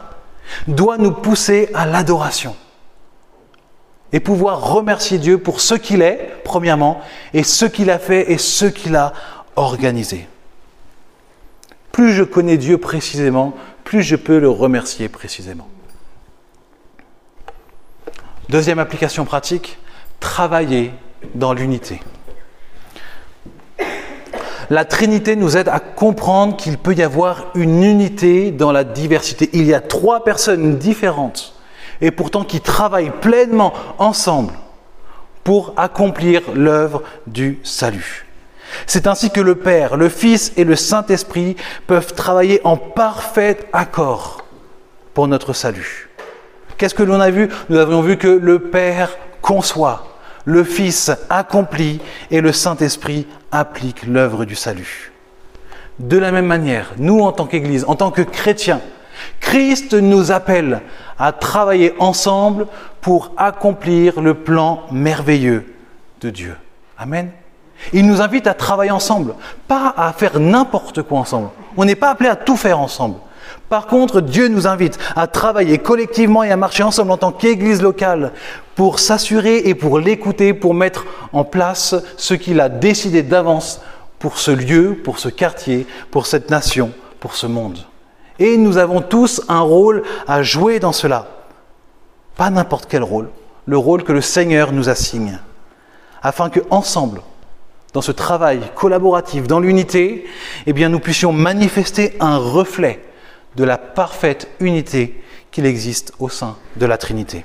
doit 0.69 0.99
nous 0.99 1.13
pousser 1.13 1.71
à 1.75 1.87
l'adoration. 1.87 2.55
et 4.13 4.21
pouvoir 4.21 4.73
remercier 4.73 5.19
Dieu 5.19 5.39
pour 5.39 5.61
ce 5.61 5.75
qu'il 5.75 6.03
est, 6.03 6.33
premièrement, 6.45 7.01
et 7.33 7.45
ce 7.45 7.65
qu'il 7.65 7.91
a 7.91 7.99
fait 7.99 8.33
et 8.33 8.39
ce 8.39 8.67
qu'il 8.67 8.97
a 8.97 9.13
organisé. 9.57 10.27
Plus 11.93 12.13
je 12.13 12.23
connais 12.23 12.57
Dieu 12.57 12.79
précisément, 12.79 13.55
plus 13.85 14.03
je 14.03 14.17
peux 14.17 14.39
le 14.39 14.49
remercier 14.49 15.09
précisément. 15.09 15.69
Deuxième 18.49 18.79
application 18.79 19.25
pratique, 19.25 19.79
travailler 20.19 20.93
dans 21.35 21.53
l'unité. 21.53 22.01
La 24.71 24.85
Trinité 24.85 25.35
nous 25.35 25.57
aide 25.57 25.69
à 25.69 25.81
comprendre 25.81 26.57
qu'il 26.57 26.79
peut 26.79 26.95
y 26.95 27.03
avoir 27.03 27.47
une 27.55 27.83
unité 27.83 28.53
dans 28.53 28.71
la 28.71 28.85
diversité. 28.85 29.51
Il 29.53 29.67
y 29.67 29.75
a 29.75 29.81
trois 29.81 30.23
personnes 30.23 30.79
différentes 30.79 31.55
et 32.01 32.13
pourtant 32.13 32.45
qui 32.45 32.61
travaillent 32.61 33.13
pleinement 33.21 33.73
ensemble 33.99 34.53
pour 35.43 35.75
accomplir 35.77 36.43
l'œuvre 36.55 37.03
du 37.27 37.59
salut. 37.65 38.27
C'est 38.87 39.07
ainsi 39.07 39.31
que 39.31 39.41
le 39.41 39.55
Père, 39.55 39.97
le 39.97 40.09
Fils 40.09 40.53
et 40.57 40.65
le 40.65 40.77
Saint-Esprit 40.77 41.57
peuvent 41.87 42.15
travailler 42.15 42.61
en 42.65 42.77
parfait 42.77 43.59
accord 43.73 44.45
pour 45.15 45.29
notre 45.29 45.53
salut. 45.53 46.09
Qu'est-ce 46.77 46.95
que 46.95 47.03
l'on 47.03 47.21
a 47.21 47.31
vu? 47.31 47.49
Nous 47.69 47.79
avons 47.79 48.01
vu 48.01 48.17
que 48.17 48.29
le 48.29 48.59
Père 48.59 49.17
conçoit, 49.43 50.07
le 50.45 50.65
Fils 50.65 51.11
accomplit 51.29 52.01
et 52.31 52.41
le 52.41 52.53
Saint-Esprit 52.53 53.27
applique 53.53 54.07
l'œuvre 54.07 54.45
du 54.45 54.55
salut. 54.55 55.13
De 55.99 56.17
la 56.17 56.33
même 56.33 56.47
manière, 56.47 56.93
nous 56.97 57.21
en 57.21 57.33
tant 57.33 57.47
qu'Église, 57.47 57.85
en 57.87 57.95
tant 57.95 58.11
que 58.11 58.23
chrétiens, 58.23 58.81
Christ 59.41 59.93
nous 59.93 60.33
appelle 60.33 60.81
à 61.19 61.33
travailler 61.33 61.95
ensemble 61.99 62.67
pour 63.03 63.33
accomplir 63.37 64.21
le 64.21 64.35
plan 64.35 64.85
merveilleux 64.91 65.67
de 66.23 66.31
Dieu. 66.31 66.57
Amen. 66.97 67.31
Il 67.93 68.07
nous 68.07 68.21
invite 68.21 68.47
à 68.47 68.55
travailler 68.55 68.91
ensemble, 68.91 69.35
pas 69.69 69.95
à 69.97 70.13
faire 70.13 70.39
n'importe 70.39 71.03
quoi 71.03 71.19
ensemble. 71.21 71.49
On 71.77 71.85
n'est 71.85 71.95
pas 71.95 72.11
appelé 72.11 72.29
à 72.29 72.37
tout 72.37 72.57
faire 72.57 72.79
ensemble. 72.81 73.17
Par 73.69 73.87
contre, 73.87 74.21
Dieu 74.21 74.49
nous 74.49 74.67
invite 74.67 74.99
à 75.15 75.27
travailler 75.27 75.79
collectivement 75.79 76.43
et 76.43 76.51
à 76.51 76.57
marcher 76.57 76.83
ensemble 76.83 77.13
en 77.13 77.17
tant 77.17 77.33
qu'Église 77.33 77.83
locale 77.83 78.33
pour 78.75 78.99
s'assurer 78.99 79.59
et 79.59 79.75
pour 79.75 79.99
l'écouter, 79.99 80.55
pour 80.55 80.75
mettre 80.75 81.07
en 81.33 81.45
place 81.45 81.95
ce 82.17 82.35
qu'il 82.35 82.61
a 82.61 82.69
décidé 82.69 83.23
d'avance 83.23 83.81
pour 84.19 84.39
ce 84.39 84.51
lieu, 84.51 85.01
pour 85.03 85.19
ce 85.19 85.29
quartier, 85.29 85.87
pour 86.11 86.27
cette 86.27 86.51
nation, 86.51 86.93
pour 87.21 87.35
ce 87.35 87.47
monde. 87.47 87.79
Et 88.39 88.57
nous 88.57 88.77
avons 88.77 89.03
tous 89.03 89.43
un 89.49 89.61
rôle 89.61 90.03
à 90.27 90.43
jouer 90.43 90.81
dans 90.81 90.93
cela. 90.93 91.29
Pas 92.37 92.51
n'importe 92.51 92.87
quel 92.89 93.03
rôle, 93.03 93.31
le 93.67 93.79
rôle 93.79 94.03
que 94.03 94.13
le 94.13 94.21
Seigneur 94.21 94.73
nous 94.73 94.89
assigne, 94.89 95.39
afin 96.23 96.51
que 96.51 96.61
ensemble, 96.71 97.21
dans 97.93 98.03
ce 98.03 98.13
travail 98.13 98.61
collaboratif, 98.75 99.47
dans 99.47 99.61
l'unité, 99.61 100.27
eh 100.67 100.73
bien, 100.73 100.89
nous 100.89 101.01
puissions 101.01 101.33
manifester 101.33 102.17
un 102.21 102.37
reflet 102.37 103.03
de 103.57 103.65
la 103.65 103.79
parfaite 103.79 104.49
unité 104.61 105.23
qu'il 105.51 105.67
existe 105.67 106.13
au 106.19 106.29
sein 106.29 106.57
de 106.77 106.87
la 106.87 106.99
Trinité. 106.99 107.45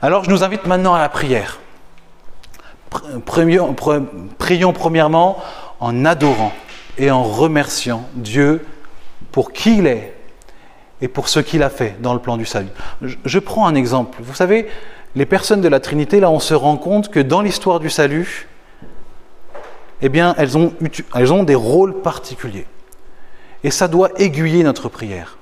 Alors, 0.00 0.24
je 0.24 0.30
nous 0.30 0.44
invite 0.44 0.66
maintenant 0.66 0.94
à 0.94 1.00
la 1.00 1.08
prière. 1.08 1.58
Prions, 3.26 3.74
prions 4.38 4.72
premièrement 4.72 5.38
en 5.80 6.04
adorant 6.04 6.52
et 6.96 7.10
en 7.10 7.22
remerciant 7.22 8.08
Dieu 8.14 8.64
pour 9.32 9.52
qui 9.52 9.78
il 9.78 9.86
est 9.86 10.14
et 11.00 11.08
pour 11.08 11.28
ce 11.28 11.40
qu'il 11.40 11.62
a 11.62 11.70
fait 11.70 11.96
dans 12.00 12.14
le 12.14 12.20
plan 12.20 12.36
du 12.36 12.46
salut. 12.46 12.70
Je 13.02 13.38
prends 13.38 13.66
un 13.66 13.74
exemple. 13.74 14.18
Vous 14.22 14.34
savez, 14.34 14.68
les 15.14 15.26
personnes 15.26 15.60
de 15.60 15.68
la 15.68 15.80
Trinité, 15.80 16.20
là, 16.20 16.30
on 16.30 16.40
se 16.40 16.54
rend 16.54 16.76
compte 16.76 17.10
que 17.10 17.20
dans 17.20 17.40
l'histoire 17.40 17.78
du 17.80 17.90
salut, 17.90 18.47
eh 20.02 20.08
bien, 20.08 20.34
elles 20.38 20.56
ont, 20.56 20.72
elles 21.14 21.32
ont 21.32 21.42
des 21.42 21.54
rôles 21.54 22.00
particuliers. 22.02 22.66
Et 23.64 23.70
ça 23.70 23.88
doit 23.88 24.10
aiguiller 24.16 24.62
notre 24.62 24.88
prière. 24.88 25.38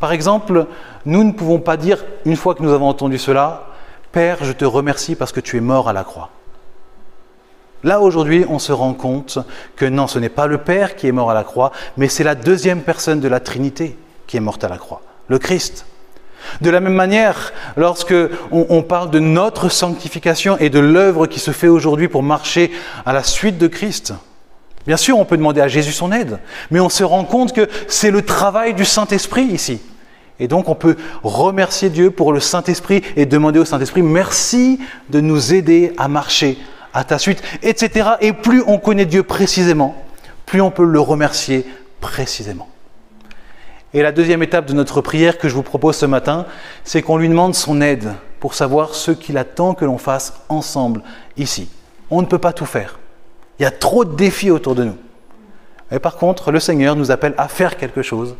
Par 0.00 0.12
exemple, 0.12 0.66
nous 1.06 1.24
ne 1.24 1.32
pouvons 1.32 1.60
pas 1.60 1.76
dire, 1.76 2.04
une 2.24 2.36
fois 2.36 2.54
que 2.54 2.62
nous 2.62 2.72
avons 2.72 2.88
entendu 2.88 3.18
cela, 3.18 3.68
Père, 4.12 4.44
je 4.44 4.52
te 4.52 4.64
remercie 4.64 5.16
parce 5.16 5.32
que 5.32 5.40
tu 5.40 5.56
es 5.56 5.60
mort 5.60 5.88
à 5.88 5.92
la 5.92 6.04
croix. 6.04 6.30
Là, 7.82 8.00
aujourd'hui, 8.00 8.46
on 8.48 8.58
se 8.58 8.72
rend 8.72 8.94
compte 8.94 9.38
que 9.76 9.84
non, 9.84 10.06
ce 10.06 10.18
n'est 10.18 10.28
pas 10.28 10.46
le 10.46 10.58
Père 10.58 10.96
qui 10.96 11.06
est 11.06 11.12
mort 11.12 11.30
à 11.30 11.34
la 11.34 11.44
croix, 11.44 11.72
mais 11.96 12.08
c'est 12.08 12.24
la 12.24 12.34
deuxième 12.34 12.82
personne 12.82 13.20
de 13.20 13.28
la 13.28 13.40
Trinité 13.40 13.96
qui 14.26 14.36
est 14.36 14.40
morte 14.40 14.64
à 14.64 14.68
la 14.68 14.78
croix, 14.78 15.02
le 15.28 15.38
Christ. 15.38 15.86
De 16.60 16.70
la 16.70 16.80
même 16.80 16.94
manière, 16.94 17.52
lorsque 17.76 18.14
on, 18.50 18.82
parle 18.82 19.10
de 19.10 19.18
notre 19.18 19.68
sanctification 19.68 20.56
et 20.58 20.70
de 20.70 20.78
l'œuvre 20.78 21.26
qui 21.26 21.40
se 21.40 21.50
fait 21.50 21.68
aujourd'hui 21.68 22.08
pour 22.08 22.22
marcher 22.22 22.70
à 23.06 23.12
la 23.12 23.22
suite 23.22 23.58
de 23.58 23.66
Christ, 23.66 24.14
bien 24.86 24.96
sûr, 24.96 25.18
on 25.18 25.24
peut 25.24 25.36
demander 25.36 25.60
à 25.60 25.68
Jésus 25.68 25.92
son 25.92 26.12
aide, 26.12 26.38
mais 26.70 26.80
on 26.80 26.88
se 26.88 27.04
rend 27.04 27.24
compte 27.24 27.52
que 27.52 27.68
c'est 27.88 28.10
le 28.10 28.22
travail 28.22 28.74
du 28.74 28.84
Saint-Esprit 28.84 29.44
ici. 29.44 29.80
Et 30.40 30.48
donc, 30.48 30.68
on 30.68 30.74
peut 30.74 30.96
remercier 31.22 31.90
Dieu 31.90 32.10
pour 32.10 32.32
le 32.32 32.40
Saint-Esprit 32.40 33.02
et 33.16 33.24
demander 33.24 33.60
au 33.60 33.64
Saint-Esprit, 33.64 34.02
merci 34.02 34.80
de 35.10 35.20
nous 35.20 35.54
aider 35.54 35.92
à 35.96 36.08
marcher 36.08 36.58
à 36.92 37.04
ta 37.04 37.18
suite, 37.18 37.42
etc. 37.62 38.10
Et 38.20 38.32
plus 38.32 38.62
on 38.66 38.78
connaît 38.78 39.06
Dieu 39.06 39.22
précisément, 39.22 39.94
plus 40.46 40.60
on 40.60 40.70
peut 40.70 40.84
le 40.84 41.00
remercier 41.00 41.66
précisément. 42.00 42.68
Et 43.94 44.02
la 44.02 44.10
deuxième 44.10 44.42
étape 44.42 44.66
de 44.66 44.72
notre 44.72 45.00
prière 45.00 45.38
que 45.38 45.48
je 45.48 45.54
vous 45.54 45.62
propose 45.62 45.94
ce 45.94 46.04
matin, 46.04 46.46
c'est 46.82 47.00
qu'on 47.00 47.16
lui 47.16 47.28
demande 47.28 47.54
son 47.54 47.80
aide 47.80 48.12
pour 48.40 48.54
savoir 48.54 48.96
ce 48.96 49.12
qu'il 49.12 49.38
attend 49.38 49.74
que 49.74 49.84
l'on 49.84 49.98
fasse 49.98 50.34
ensemble 50.48 51.00
ici. 51.36 51.70
On 52.10 52.20
ne 52.20 52.26
peut 52.26 52.38
pas 52.38 52.52
tout 52.52 52.66
faire. 52.66 52.98
Il 53.58 53.62
y 53.62 53.66
a 53.66 53.70
trop 53.70 54.04
de 54.04 54.16
défis 54.16 54.50
autour 54.50 54.74
de 54.74 54.82
nous. 54.82 54.96
Mais 55.92 56.00
par 56.00 56.16
contre, 56.16 56.50
le 56.50 56.58
Seigneur 56.58 56.96
nous 56.96 57.12
appelle 57.12 57.34
à 57.38 57.46
faire 57.46 57.76
quelque 57.76 58.02
chose 58.02 58.34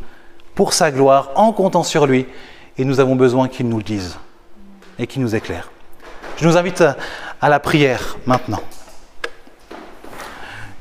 pour 0.55 0.73
sa 0.73 0.91
gloire, 0.91 1.31
en 1.35 1.53
comptant 1.53 1.83
sur 1.83 2.05
lui, 2.05 2.25
et 2.77 2.83
nous 2.83 2.99
avons 2.99 3.15
besoin 3.15 3.47
qu'il 3.47 3.69
nous 3.69 3.77
le 3.77 3.83
dise 3.83 4.17
et 4.99 5.07
qu'il 5.07 5.21
nous 5.21 5.35
éclaire. 5.35 5.71
Je 6.35 6.45
nous 6.45 6.57
invite 6.57 6.83
à 7.41 7.47
la 7.47 7.61
prière 7.61 8.17
maintenant. 8.25 8.61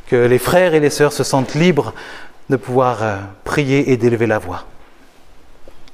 Que 0.09 0.17
les 0.17 0.39
frères 0.39 0.75
et 0.75 0.81
les 0.81 0.91
sœurs 0.91 1.13
se 1.13 1.23
sentent 1.23 1.55
libres 1.55 1.95
de 2.51 2.57
pouvoir 2.57 3.03
euh, 3.03 3.17
prier 3.45 3.91
et 3.93 3.97
d'élever 3.97 4.27
la 4.27 4.39
voix. 4.39 4.65